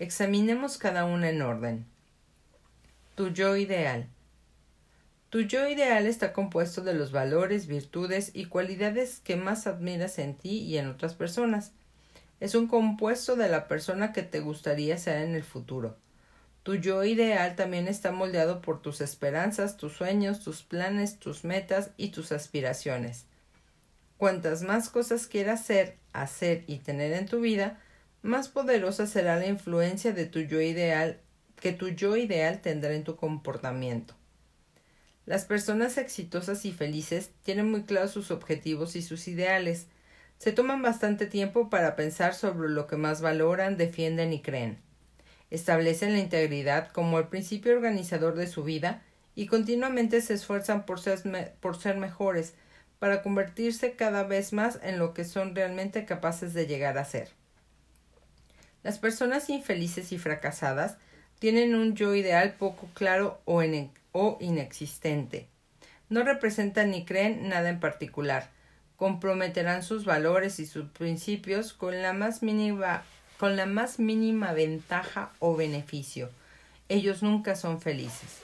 Examinemos 0.00 0.76
cada 0.76 1.04
una 1.04 1.30
en 1.30 1.40
orden. 1.40 1.86
Tu 3.14 3.28
yo 3.28 3.56
ideal. 3.56 4.08
Tu 5.30 5.42
yo 5.42 5.68
ideal 5.68 6.06
está 6.06 6.32
compuesto 6.32 6.82
de 6.82 6.94
los 6.94 7.12
valores, 7.12 7.68
virtudes 7.68 8.32
y 8.34 8.46
cualidades 8.46 9.20
que 9.20 9.36
más 9.36 9.68
admiras 9.68 10.18
en 10.18 10.34
ti 10.34 10.58
y 10.64 10.78
en 10.78 10.88
otras 10.88 11.14
personas. 11.14 11.70
Es 12.40 12.56
un 12.56 12.66
compuesto 12.66 13.36
de 13.36 13.48
la 13.48 13.68
persona 13.68 14.12
que 14.12 14.24
te 14.24 14.40
gustaría 14.40 14.98
ser 14.98 15.22
en 15.22 15.36
el 15.36 15.44
futuro. 15.44 15.96
Tu 16.66 16.74
yo 16.74 17.04
ideal 17.04 17.54
también 17.54 17.86
está 17.86 18.10
moldeado 18.10 18.60
por 18.60 18.82
tus 18.82 19.00
esperanzas, 19.00 19.76
tus 19.76 19.92
sueños, 19.92 20.42
tus 20.42 20.64
planes, 20.64 21.20
tus 21.20 21.44
metas 21.44 21.92
y 21.96 22.08
tus 22.08 22.32
aspiraciones. 22.32 23.26
Cuantas 24.16 24.62
más 24.62 24.88
cosas 24.88 25.28
quieras 25.28 25.64
ser, 25.64 25.96
hacer 26.12 26.64
y 26.66 26.78
tener 26.78 27.12
en 27.12 27.26
tu 27.26 27.38
vida, 27.38 27.78
más 28.22 28.48
poderosa 28.48 29.06
será 29.06 29.36
la 29.36 29.46
influencia 29.46 30.12
de 30.12 30.26
tu 30.26 30.40
yo 30.40 30.60
ideal 30.60 31.20
que 31.54 31.70
tu 31.70 31.90
yo 31.90 32.16
ideal 32.16 32.60
tendrá 32.60 32.94
en 32.94 33.04
tu 33.04 33.14
comportamiento. 33.14 34.14
Las 35.24 35.44
personas 35.44 35.96
exitosas 35.98 36.64
y 36.64 36.72
felices 36.72 37.30
tienen 37.44 37.70
muy 37.70 37.84
claros 37.84 38.10
sus 38.10 38.32
objetivos 38.32 38.96
y 38.96 39.02
sus 39.02 39.28
ideales. 39.28 39.86
Se 40.38 40.50
toman 40.50 40.82
bastante 40.82 41.26
tiempo 41.26 41.70
para 41.70 41.94
pensar 41.94 42.34
sobre 42.34 42.70
lo 42.70 42.88
que 42.88 42.96
más 42.96 43.20
valoran, 43.20 43.76
defienden 43.76 44.32
y 44.32 44.42
creen. 44.42 44.84
Establecen 45.50 46.12
la 46.12 46.18
integridad 46.18 46.88
como 46.88 47.18
el 47.18 47.28
principio 47.28 47.72
organizador 47.72 48.34
de 48.34 48.46
su 48.46 48.64
vida 48.64 49.02
y 49.34 49.46
continuamente 49.46 50.20
se 50.20 50.34
esfuerzan 50.34 50.86
por 50.86 51.00
ser, 51.00 51.54
por 51.60 51.76
ser 51.78 51.96
mejores, 51.98 52.54
para 52.98 53.22
convertirse 53.22 53.92
cada 53.92 54.24
vez 54.24 54.52
más 54.52 54.78
en 54.82 54.98
lo 54.98 55.14
que 55.14 55.24
son 55.24 55.54
realmente 55.54 56.04
capaces 56.04 56.54
de 56.54 56.66
llegar 56.66 56.98
a 56.98 57.04
ser. 57.04 57.28
Las 58.82 58.98
personas 58.98 59.50
infelices 59.50 60.12
y 60.12 60.18
fracasadas 60.18 60.96
tienen 61.38 61.74
un 61.74 61.94
yo 61.94 62.14
ideal 62.14 62.54
poco 62.54 62.88
claro 62.94 63.40
o, 63.44 63.62
o 64.12 64.38
inexistente. 64.40 65.48
No 66.08 66.22
representan 66.22 66.90
ni 66.90 67.04
creen 67.04 67.48
nada 67.48 67.68
en 67.68 67.80
particular. 67.80 68.50
Comprometerán 68.96 69.82
sus 69.82 70.04
valores 70.04 70.58
y 70.60 70.66
sus 70.66 70.88
principios 70.90 71.72
con 71.72 72.00
la 72.00 72.12
más 72.12 72.42
mínima, 72.42 73.02
con 73.38 73.56
la 73.56 73.66
más 73.66 73.98
mínima 73.98 74.52
ventaja 74.52 75.32
o 75.38 75.56
beneficio. 75.56 76.30
Ellos 76.88 77.22
nunca 77.22 77.56
son 77.56 77.80
felices. 77.80 78.40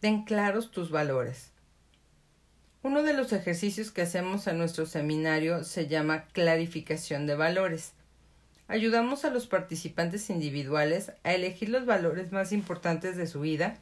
Ten 0.00 0.24
claros 0.24 0.70
tus 0.70 0.90
valores. 0.90 1.50
Uno 2.82 3.02
de 3.02 3.14
los 3.14 3.32
ejercicios 3.32 3.90
que 3.90 4.02
hacemos 4.02 4.46
en 4.46 4.58
nuestro 4.58 4.84
seminario 4.84 5.64
se 5.64 5.86
llama 5.86 6.24
clarificación 6.32 7.26
de 7.26 7.34
valores. 7.34 7.92
Ayudamos 8.68 9.24
a 9.24 9.30
los 9.30 9.46
participantes 9.46 10.28
individuales 10.28 11.12
a 11.22 11.32
elegir 11.32 11.70
los 11.70 11.86
valores 11.86 12.32
más 12.32 12.52
importantes 12.52 13.16
de 13.16 13.26
su 13.26 13.40
vida 13.40 13.78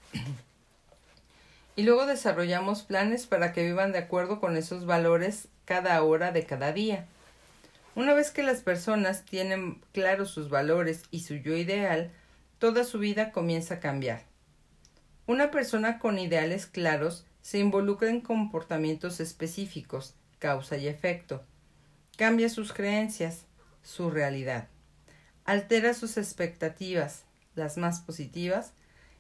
y 1.75 1.83
luego 1.83 2.07
desarrollamos 2.07 2.83
planes 2.83 3.27
para 3.27 3.53
que 3.53 3.65
vivan 3.65 3.93
de 3.93 3.99
acuerdo 3.99 4.41
con 4.41 4.57
esos 4.57 4.87
valores 4.87 5.49
cada 5.65 6.01
hora 6.03 6.31
de 6.31 6.45
cada 6.45 6.73
día. 6.73 7.07
Una 7.95 8.15
vez 8.15 8.31
que 8.31 8.43
las 8.43 8.63
personas 8.63 9.25
tienen 9.25 9.83
claros 9.93 10.31
sus 10.31 10.49
valores 10.49 11.03
y 11.11 11.21
su 11.21 11.35
yo 11.37 11.57
ideal, 11.57 12.11
toda 12.59 12.85
su 12.85 12.99
vida 12.99 13.33
comienza 13.33 13.75
a 13.75 13.81
cambiar. 13.81 14.23
Una 15.27 15.51
persona 15.51 15.99
con 15.99 16.19
ideales 16.19 16.67
claros 16.67 17.27
se 17.43 17.59
involucra 17.59 18.09
en 18.09 18.21
comportamientos 18.21 19.21
específicos, 19.21 20.15
causa 20.39 20.77
y 20.77 20.89
efecto. 20.89 21.45
Cambia 22.17 22.49
sus 22.49 22.73
creencias, 22.73 23.47
su 23.83 24.11
realidad 24.11 24.69
altera 25.45 25.95
sus 25.95 26.17
expectativas, 26.17 27.25
las 27.55 27.77
más 27.77 28.01
positivas, 28.01 28.73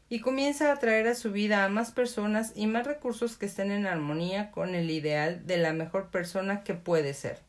y 0.09 0.21
comienza 0.21 0.69
a 0.69 0.75
atraer 0.75 1.09
a 1.09 1.15
su 1.15 1.33
vida 1.33 1.65
a 1.65 1.69
más 1.69 1.91
personas 1.91 2.53
y 2.55 2.67
más 2.67 2.87
recursos 2.87 3.37
que 3.37 3.47
estén 3.47 3.71
en 3.71 3.87
armonía 3.87 4.51
con 4.51 4.75
el 4.75 4.91
ideal 4.91 5.47
de 5.47 5.57
la 5.57 5.73
mejor 5.73 6.11
persona 6.11 6.63
que 6.65 6.75
puede 6.75 7.15
ser. 7.15 7.41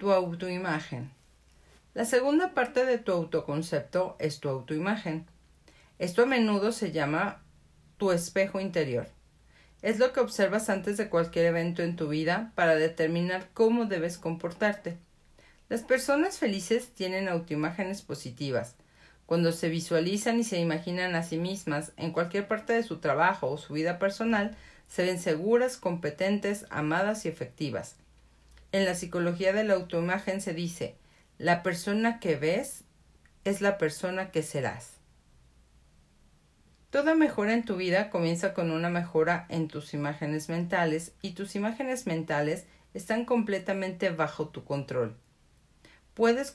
Tu 0.00 0.10
autoimagen. 0.10 1.10
La 1.92 2.06
segunda 2.06 2.54
parte 2.54 2.86
de 2.86 2.96
tu 2.96 3.12
autoconcepto 3.12 4.16
es 4.18 4.40
tu 4.40 4.48
autoimagen. 4.48 5.26
Esto 5.98 6.22
a 6.22 6.26
menudo 6.26 6.72
se 6.72 6.90
llama 6.90 7.42
tu 7.98 8.10
espejo 8.10 8.60
interior. 8.60 9.08
Es 9.82 9.98
lo 9.98 10.14
que 10.14 10.20
observas 10.20 10.70
antes 10.70 10.96
de 10.96 11.10
cualquier 11.10 11.44
evento 11.44 11.82
en 11.82 11.96
tu 11.96 12.08
vida 12.08 12.50
para 12.54 12.76
determinar 12.76 13.50
cómo 13.52 13.84
debes 13.84 14.16
comportarte. 14.16 14.96
Las 15.68 15.82
personas 15.82 16.38
felices 16.38 16.94
tienen 16.94 17.28
autoimágenes 17.28 18.00
positivas. 18.00 18.76
Cuando 19.26 19.52
se 19.52 19.68
visualizan 19.68 20.40
y 20.40 20.44
se 20.44 20.58
imaginan 20.58 21.14
a 21.14 21.22
sí 21.22 21.36
mismas 21.36 21.92
en 21.98 22.12
cualquier 22.12 22.48
parte 22.48 22.72
de 22.72 22.84
su 22.84 23.00
trabajo 23.00 23.50
o 23.50 23.58
su 23.58 23.74
vida 23.74 23.98
personal, 23.98 24.56
se 24.88 25.04
ven 25.04 25.18
seguras, 25.18 25.76
competentes, 25.76 26.64
amadas 26.70 27.26
y 27.26 27.28
efectivas. 27.28 27.96
En 28.72 28.84
la 28.84 28.94
psicología 28.94 29.52
de 29.52 29.64
la 29.64 29.74
autoimagen 29.74 30.40
se 30.40 30.54
dice 30.54 30.96
la 31.38 31.62
persona 31.62 32.20
que 32.20 32.36
ves 32.36 32.84
es 33.44 33.60
la 33.60 33.78
persona 33.78 34.30
que 34.30 34.42
serás. 34.42 35.00
Toda 36.90 37.14
mejora 37.14 37.54
en 37.54 37.64
tu 37.64 37.76
vida 37.76 38.10
comienza 38.10 38.52
con 38.52 38.70
una 38.70 38.90
mejora 38.90 39.46
en 39.48 39.68
tus 39.68 39.94
imágenes 39.94 40.48
mentales 40.48 41.12
y 41.22 41.32
tus 41.32 41.54
imágenes 41.54 42.06
mentales 42.06 42.66
están 42.94 43.24
completamente 43.24 44.10
bajo 44.10 44.48
tu 44.48 44.64
control. 44.64 45.16
Puedes, 46.14 46.54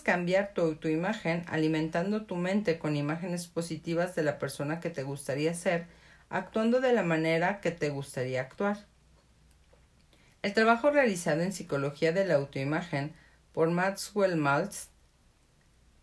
cambiar 0.00 0.52
tu 0.52 0.62
autoimagen 0.62 1.44
alimentando 1.46 2.24
tu 2.24 2.34
mente 2.34 2.78
con 2.78 2.96
imágenes 2.96 3.46
positivas 3.46 4.14
de 4.14 4.22
la 4.22 4.38
persona 4.38 4.80
que 4.80 4.90
te 4.90 5.02
gustaría 5.02 5.54
ser, 5.54 5.86
actuando 6.30 6.80
de 6.80 6.92
la 6.92 7.02
manera 7.02 7.60
que 7.60 7.70
te 7.70 7.90
gustaría 7.90 8.40
actuar. 8.40 8.78
El 10.46 10.54
trabajo 10.54 10.90
realizado 10.90 11.40
en 11.42 11.52
psicología 11.52 12.12
de 12.12 12.24
la 12.24 12.34
autoimagen 12.34 13.12
por 13.52 13.68
Maxwell 13.68 14.36
Maltz 14.36 14.90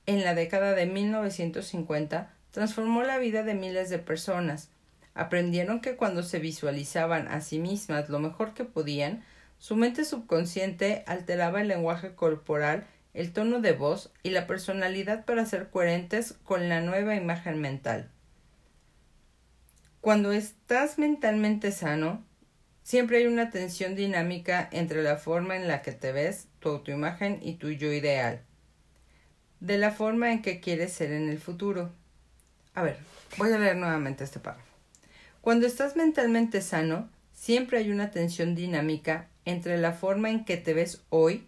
en 0.06 0.26
la 0.26 0.36
década 0.36 0.74
de 0.74 0.86
1950 0.86 2.30
transformó 2.52 3.04
la 3.04 3.20
vida 3.20 3.44
de 3.44 3.54
miles 3.54 3.90
de 3.90 4.00
personas. 4.00 4.68
Aprendieron 5.14 5.80
que 5.80 5.96
cuando 5.96 6.24
se 6.24 6.40
visualizaban 6.40 7.30
a 7.30 7.40
sí 7.40 7.58
mismas 7.58 8.10
lo 8.10 8.20
mejor 8.20 8.54
que 8.54 8.66
podían, 8.66 9.24
su 9.60 9.78
mente 9.78 10.04
subconsciente 10.04 11.06
alteraba 11.08 11.62
el 11.62 11.70
lenguaje 11.70 12.14
corporal, 12.14 12.86
el 13.14 13.32
tono 13.32 13.62
de 13.62 13.72
voz 13.72 14.12
y 14.24 14.32
la 14.32 14.46
personalidad 14.46 15.24
para 15.24 15.46
ser 15.46 15.70
coherentes 15.70 16.34
con 16.44 16.68
la 16.68 16.82
nueva 16.82 17.16
imagen 17.16 17.62
mental. 17.62 18.10
Cuando 20.02 20.34
estás 20.34 20.98
mentalmente 21.00 21.72
sano, 21.72 22.26
siempre 22.84 23.18
hay 23.18 23.28
una 23.28 23.50
tensión 23.50 23.96
dinámica 23.96 24.68
entre 24.72 25.02
la 25.02 25.18
forma 25.18 25.56
en 25.56 25.68
la 25.68 25.82
que 25.82 25.94
te 25.94 26.12
ves, 26.12 26.48
tu 26.60 26.70
autoimagen 26.70 27.40
y 27.42 27.56
tu 27.56 27.72
yo 27.72 27.92
ideal, 27.92 28.42
de 29.60 29.78
la 29.78 29.92
forma 29.92 30.32
en 30.32 30.42
que 30.42 30.60
quieres 30.60 30.94
ser 30.94 31.12
en 31.12 31.30
el 31.30 31.40
futuro. 31.40 31.92
A 32.76 32.84
ver, 32.84 32.98
voy 33.38 33.52
a 33.52 33.58
leer 33.58 33.78
nuevamente 33.78 34.24
este 34.24 34.40
párrafo. 34.40 34.68
Cuando 35.42 35.66
estás 35.66 35.96
mentalmente 35.96 36.62
sano, 36.62 37.10
siempre 37.34 37.80
hay 37.80 37.92
una 37.92 38.12
tensión 38.12 38.56
dinámica 38.56 39.28
entre 39.46 39.78
la 39.78 39.94
forma 39.94 40.30
en 40.30 40.46
que 40.46 40.58
te 40.58 40.74
ves 40.74 41.02
hoy, 41.10 41.48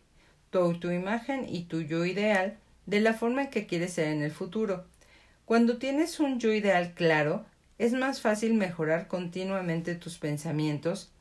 tu 0.49 0.59
autoimagen 0.59 1.45
y 1.47 1.63
tu 1.63 1.81
yo 1.81 2.05
ideal, 2.05 2.57
de 2.85 2.99
la 2.99 3.13
forma 3.13 3.43
en 3.43 3.49
que 3.49 3.67
quieres 3.67 3.93
ser 3.93 4.07
en 4.07 4.21
el 4.21 4.31
futuro. 4.31 4.85
Cuando 5.45 5.77
tienes 5.77 6.19
un 6.19 6.39
yo 6.39 6.53
ideal 6.53 6.93
claro, 6.93 7.45
es 7.77 7.93
más 7.93 8.21
fácil 8.21 8.53
mejorar 8.53 9.07
continuamente 9.07 9.95
tus 9.95 10.17
pensamientos, 10.17 11.11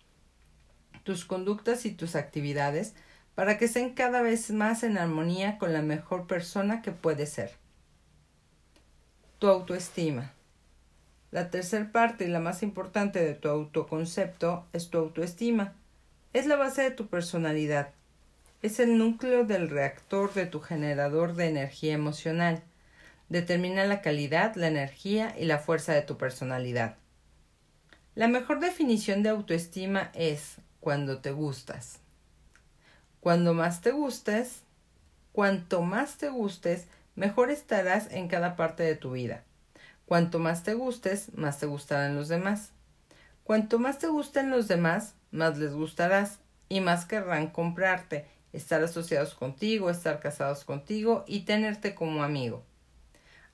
tus 1.04 1.24
conductas 1.24 1.86
y 1.86 1.92
tus 1.92 2.16
actividades 2.16 2.94
para 3.34 3.58
que 3.58 3.66
estén 3.66 3.94
cada 3.94 4.22
vez 4.22 4.50
más 4.50 4.82
en 4.82 4.98
armonía 4.98 5.58
con 5.58 5.72
la 5.72 5.82
mejor 5.82 6.26
persona 6.26 6.82
que 6.82 6.92
puedes 6.92 7.30
ser. 7.30 7.52
Tu 9.38 9.48
autoestima. 9.48 10.32
La 11.30 11.50
tercera 11.50 11.90
parte 11.90 12.24
y 12.24 12.28
la 12.28 12.40
más 12.40 12.62
importante 12.62 13.24
de 13.24 13.34
tu 13.34 13.48
autoconcepto 13.48 14.66
es 14.72 14.88
tu 14.88 14.98
autoestima. 14.98 15.74
Es 16.32 16.46
la 16.46 16.56
base 16.56 16.82
de 16.82 16.90
tu 16.90 17.08
personalidad. 17.08 17.90
es 18.62 18.80
el 18.80 18.96
núcleo 18.96 19.44
del 19.44 19.68
reactor 19.68 20.32
de 20.32 20.46
tu 20.46 20.60
generador 20.60 21.34
de 21.34 21.48
energía 21.48 21.92
emocional. 21.92 22.62
Determina 23.28 23.84
la 23.84 24.00
calidad, 24.00 24.54
la 24.54 24.68
energía 24.68 25.34
y 25.38 25.44
la 25.44 25.58
fuerza 25.58 25.92
de 25.92 26.00
tu 26.00 26.16
personalidad. 26.16 26.96
La 28.14 28.28
mejor 28.28 28.60
definición 28.60 29.22
de 29.22 29.28
autoestima 29.28 30.10
es 30.14 30.58
cuando 30.84 31.20
te 31.20 31.30
gustas. 31.30 31.98
Cuando 33.20 33.54
más 33.54 33.80
te 33.80 33.90
gustes, 33.90 34.64
cuanto 35.32 35.80
más 35.80 36.18
te 36.18 36.28
gustes, 36.28 36.88
mejor 37.14 37.50
estarás 37.50 38.12
en 38.12 38.28
cada 38.28 38.54
parte 38.54 38.82
de 38.82 38.94
tu 38.94 39.12
vida. 39.12 39.44
Cuanto 40.04 40.38
más 40.40 40.62
te 40.62 40.74
gustes, 40.74 41.32
más 41.34 41.58
te 41.58 41.64
gustarán 41.64 42.14
los 42.14 42.28
demás. 42.28 42.72
Cuanto 43.44 43.78
más 43.78 43.98
te 43.98 44.08
gusten 44.08 44.50
los 44.50 44.68
demás, 44.68 45.14
más 45.30 45.56
les 45.56 45.72
gustarás 45.72 46.40
y 46.68 46.82
más 46.82 47.06
querrán 47.06 47.46
comprarte 47.46 48.26
estar 48.52 48.84
asociados 48.84 49.32
contigo, 49.32 49.88
estar 49.88 50.20
casados 50.20 50.66
contigo 50.66 51.24
y 51.26 51.46
tenerte 51.46 51.94
como 51.94 52.22
amigo. 52.22 52.62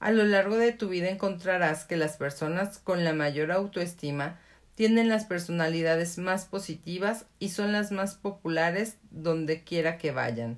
A 0.00 0.10
lo 0.10 0.24
largo 0.24 0.56
de 0.56 0.72
tu 0.72 0.88
vida 0.88 1.08
encontrarás 1.08 1.84
que 1.84 1.96
las 1.96 2.16
personas 2.16 2.80
con 2.80 3.04
la 3.04 3.12
mayor 3.12 3.52
autoestima 3.52 4.40
tienen 4.80 5.10
las 5.10 5.26
personalidades 5.26 6.16
más 6.16 6.46
positivas 6.46 7.26
y 7.38 7.50
son 7.50 7.70
las 7.70 7.92
más 7.92 8.14
populares 8.14 8.96
donde 9.10 9.62
quiera 9.62 9.98
que 9.98 10.10
vayan. 10.10 10.56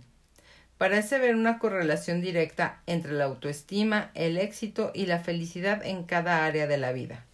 Parece 0.78 1.18
ver 1.18 1.34
una 1.34 1.58
correlación 1.58 2.20
directa 2.20 2.80
entre 2.86 3.14
la 3.14 3.24
autoestima, 3.24 4.12
el 4.14 4.38
éxito 4.38 4.92
y 4.94 5.06
la 5.06 5.18
felicidad 5.18 5.84
en 5.84 6.04
cada 6.04 6.46
área 6.46 6.68
de 6.68 6.78
la 6.78 6.92
vida. 6.92 7.26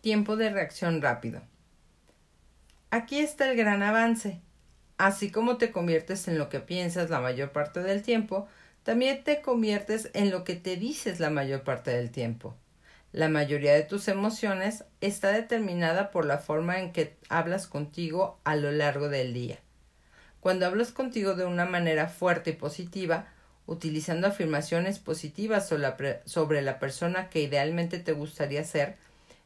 Tiempo 0.00 0.36
de 0.36 0.50
reacción 0.50 1.02
rápido. 1.02 1.42
Aquí 2.90 3.18
está 3.18 3.50
el 3.50 3.56
gran 3.56 3.82
avance. 3.82 4.40
Así 4.96 5.32
como 5.32 5.56
te 5.56 5.72
conviertes 5.72 6.28
en 6.28 6.38
lo 6.38 6.48
que 6.48 6.60
piensas 6.60 7.10
la 7.10 7.18
mayor 7.18 7.50
parte 7.50 7.82
del 7.82 8.04
tiempo, 8.04 8.46
también 8.84 9.24
te 9.24 9.42
conviertes 9.42 10.08
en 10.14 10.30
lo 10.30 10.44
que 10.44 10.54
te 10.54 10.76
dices 10.76 11.18
la 11.18 11.30
mayor 11.30 11.64
parte 11.64 11.90
del 11.90 12.12
tiempo. 12.12 12.54
La 13.12 13.28
mayoría 13.28 13.74
de 13.74 13.82
tus 13.82 14.06
emociones 14.06 14.84
está 15.00 15.32
determinada 15.32 16.12
por 16.12 16.24
la 16.24 16.38
forma 16.38 16.78
en 16.78 16.92
que 16.92 17.16
hablas 17.28 17.66
contigo 17.66 18.38
a 18.44 18.54
lo 18.54 18.70
largo 18.70 19.08
del 19.08 19.34
día. 19.34 19.58
Cuando 20.38 20.64
hablas 20.64 20.92
contigo 20.92 21.34
de 21.34 21.44
una 21.44 21.64
manera 21.64 22.08
fuerte 22.08 22.50
y 22.50 22.52
positiva, 22.54 23.26
utilizando 23.66 24.28
afirmaciones 24.28 25.00
positivas 25.00 25.68
sobre 26.24 26.62
la 26.62 26.78
persona 26.78 27.28
que 27.28 27.42
idealmente 27.42 27.98
te 27.98 28.12
gustaría 28.12 28.62
ser, 28.62 28.96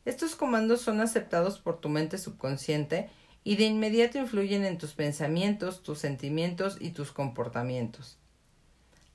estos 0.04 0.36
comandos 0.36 0.82
son 0.82 1.00
aceptados 1.00 1.58
por 1.58 1.80
tu 1.80 1.88
mente 1.88 2.18
subconsciente 2.18 3.08
y 3.44 3.56
de 3.56 3.64
inmediato 3.64 4.18
influyen 4.18 4.64
en 4.64 4.76
tus 4.76 4.92
pensamientos, 4.92 5.82
tus 5.82 5.98
sentimientos 5.98 6.76
y 6.80 6.90
tus 6.90 7.12
comportamientos. 7.12 8.18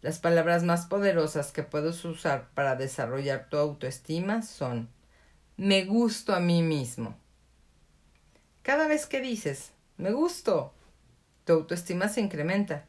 Las 0.01 0.19
palabras 0.19 0.63
más 0.63 0.85
poderosas 0.85 1.51
que 1.51 1.63
puedes 1.63 2.03
usar 2.05 2.49
para 2.53 2.75
desarrollar 2.75 3.49
tu 3.49 3.57
autoestima 3.57 4.41
son 4.41 4.89
me 5.57 5.85
gusto 5.85 6.33
a 6.33 6.39
mí 6.39 6.61
mismo. 6.61 7.17
Cada 8.61 8.87
vez 8.87 9.05
que 9.05 9.21
dices 9.21 9.71
me 9.97 10.11
gusto, 10.11 10.73
tu 11.43 11.53
autoestima 11.53 12.07
se 12.07 12.21
incrementa. 12.21 12.85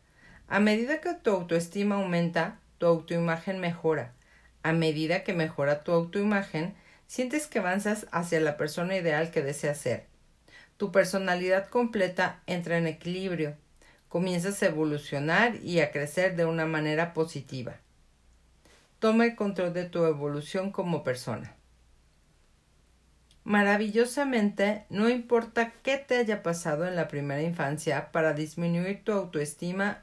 A 0.48 0.60
medida 0.60 1.00
que 1.00 1.14
tu 1.14 1.30
autoestima 1.30 1.96
aumenta, 1.96 2.60
tu 2.78 2.86
autoimagen 2.86 3.60
mejora. 3.60 4.12
A 4.62 4.72
medida 4.72 5.24
que 5.24 5.32
mejora 5.32 5.82
tu 5.82 5.92
autoimagen, 5.92 6.74
sientes 7.06 7.46
que 7.46 7.58
avanzas 7.58 8.06
hacia 8.12 8.40
la 8.40 8.56
persona 8.56 8.96
ideal 8.96 9.30
que 9.30 9.42
deseas 9.42 9.78
ser 9.78 10.10
tu 10.80 10.90
personalidad 10.92 11.68
completa 11.68 12.40
entra 12.46 12.78
en 12.78 12.86
equilibrio, 12.86 13.54
comienzas 14.10 14.62
a 14.62 14.66
evolucionar 14.66 15.56
y 15.64 15.80
a 15.80 15.90
crecer 15.90 16.36
de 16.36 16.44
una 16.44 16.66
manera 16.66 17.14
positiva. 17.14 17.76
Toma 18.98 19.24
el 19.24 19.36
control 19.36 19.72
de 19.72 19.84
tu 19.84 20.04
evolución 20.04 20.70
como 20.70 21.02
persona. 21.02 21.56
Maravillosamente, 23.44 24.84
no 24.90 25.08
importa 25.08 25.72
qué 25.82 25.96
te 25.96 26.18
haya 26.18 26.42
pasado 26.42 26.86
en 26.86 26.96
la 26.96 27.08
primera 27.08 27.40
infancia 27.40 28.12
para 28.12 28.34
disminuir 28.34 29.02
tu 29.02 29.12
autoestima 29.12 30.02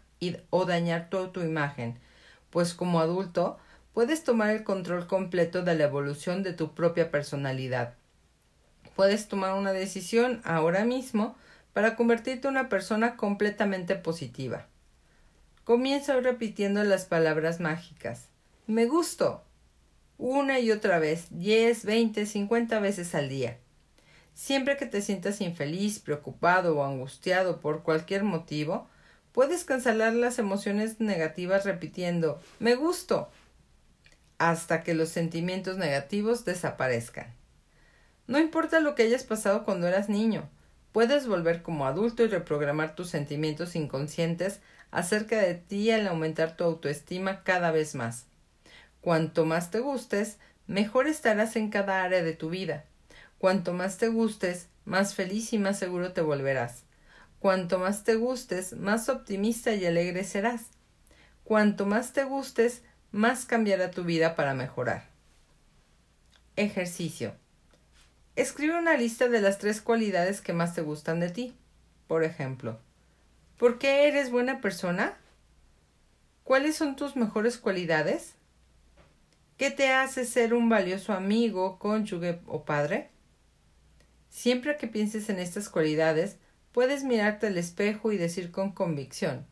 o 0.50 0.66
dañar 0.66 1.12
tu 1.12 1.18
autoimagen, 1.18 2.00
pues 2.50 2.74
como 2.74 3.00
adulto 3.00 3.60
puedes 3.94 4.24
tomar 4.24 4.50
el 4.50 4.64
control 4.64 5.06
completo 5.06 5.62
de 5.62 5.76
la 5.76 5.84
evolución 5.84 6.42
de 6.42 6.54
tu 6.54 6.74
propia 6.74 7.12
personalidad 7.12 7.94
puedes 8.98 9.28
tomar 9.28 9.54
una 9.54 9.72
decisión 9.72 10.42
ahora 10.44 10.84
mismo 10.84 11.38
para 11.78 11.96
convertirte 11.96 12.48
en 12.48 12.56
una 12.56 12.70
persona 12.70 13.16
completamente 13.18 13.94
positiva. 13.94 14.66
Comienza 15.64 16.20
repitiendo 16.20 16.84
las 16.84 17.06
palabras 17.06 17.60
mágicas. 17.60 18.30
Me 18.66 18.88
gusto. 18.88 19.44
Una 20.18 20.60
y 20.60 20.72
otra 20.72 20.98
vez, 20.98 21.28
diez, 21.30 21.86
veinte, 21.86 22.26
cincuenta 22.26 22.80
veces 22.80 23.14
al 23.14 23.30
día. 23.30 23.60
Siempre 24.34 24.76
que 24.76 24.88
te 24.88 25.04
sientas 25.04 25.40
infeliz, 25.40 26.00
preocupado 26.00 26.80
o 26.80 26.84
angustiado 26.84 27.60
por 27.60 27.84
cualquier 27.84 28.24
motivo, 28.24 28.88
puedes 29.32 29.64
cancelar 29.64 30.14
las 30.14 30.40
emociones 30.40 31.00
negativas 31.00 31.64
repitiendo 31.64 32.42
me 32.58 32.74
gusto 32.74 33.30
hasta 34.40 34.82
que 34.82 34.96
los 34.96 35.10
sentimientos 35.10 35.78
negativos 35.78 36.44
desaparezcan. 36.44 37.36
No 38.26 38.40
importa 38.40 38.80
lo 38.80 38.96
que 38.96 39.04
hayas 39.04 39.24
pasado 39.24 39.64
cuando 39.64 39.88
eras 39.88 40.10
niño, 40.10 40.50
puedes 40.98 41.28
volver 41.28 41.62
como 41.62 41.86
adulto 41.86 42.24
y 42.24 42.28
reprogramar 42.28 42.96
tus 42.96 43.12
sentimientos 43.12 43.76
inconscientes 43.76 44.62
acerca 44.90 45.40
de 45.40 45.54
ti 45.54 45.92
al 45.92 46.08
aumentar 46.08 46.58
tu 46.58 46.64
autoestima 46.64 47.44
cada 47.44 47.70
vez 47.70 47.94
más. 47.94 48.26
Cuanto 49.00 49.46
más 49.46 49.70
te 49.70 49.80
gustes, 49.80 50.40
mejor 50.66 51.06
estarás 51.06 51.56
en 51.56 51.70
cada 51.70 52.02
área 52.02 52.24
de 52.24 52.34
tu 52.34 52.50
vida. 52.50 52.86
Cuanto 53.38 53.74
más 53.74 54.00
te 54.00 54.08
gustes, 54.08 54.70
más 54.86 55.14
feliz 55.14 55.54
y 55.54 55.60
más 55.60 55.78
seguro 55.78 56.14
te 56.14 56.22
volverás. 56.22 56.82
Cuanto 57.38 57.78
más 57.78 58.04
te 58.04 58.16
gustes, 58.16 58.74
más 58.74 59.08
optimista 59.08 59.76
y 59.76 59.86
alegre 59.86 60.24
serás. 60.24 60.64
Cuanto 61.44 61.86
más 61.86 62.12
te 62.12 62.24
gustes, 62.24 62.82
más 63.12 63.46
cambiará 63.46 63.92
tu 63.92 64.04
vida 64.04 64.36
para 64.36 64.56
mejorar. 64.56 65.04
Ejercicio. 66.56 67.36
Escribe 68.38 68.78
una 68.78 68.96
lista 68.96 69.28
de 69.30 69.42
las 69.42 69.58
tres 69.58 69.82
cualidades 69.82 70.42
que 70.42 70.54
más 70.54 70.76
te 70.76 70.84
gustan 70.84 71.20
de 71.20 71.32
ti. 71.32 71.56
Por 72.08 72.24
ejemplo, 72.24 72.80
¿por 73.58 73.80
qué 73.80 74.08
eres 74.08 74.30
buena 74.30 74.62
persona? 74.62 75.18
¿Cuáles 76.44 76.76
son 76.76 76.96
tus 76.96 77.16
mejores 77.16 77.58
cualidades? 77.58 78.36
¿Qué 79.58 79.72
te 79.72 79.90
hace 79.90 80.24
ser 80.24 80.54
un 80.54 80.70
valioso 80.70 81.14
amigo, 81.14 81.80
cónyuge 81.80 82.40
o 82.46 82.64
padre? 82.64 83.10
Siempre 84.30 84.78
que 84.78 84.86
pienses 84.86 85.30
en 85.30 85.40
estas 85.40 85.68
cualidades, 85.68 86.38
puedes 86.74 87.04
mirarte 87.04 87.48
al 87.48 87.58
espejo 87.58 88.12
y 88.12 88.18
decir 88.18 88.52
con 88.52 88.72
convicción, 88.72 89.48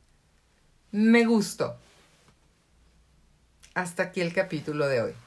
me 0.92 1.26
gusto. 1.26 1.76
Hasta 3.74 4.04
aquí 4.04 4.22
el 4.22 4.32
capítulo 4.32 4.88
de 4.88 5.02
hoy. 5.02 5.25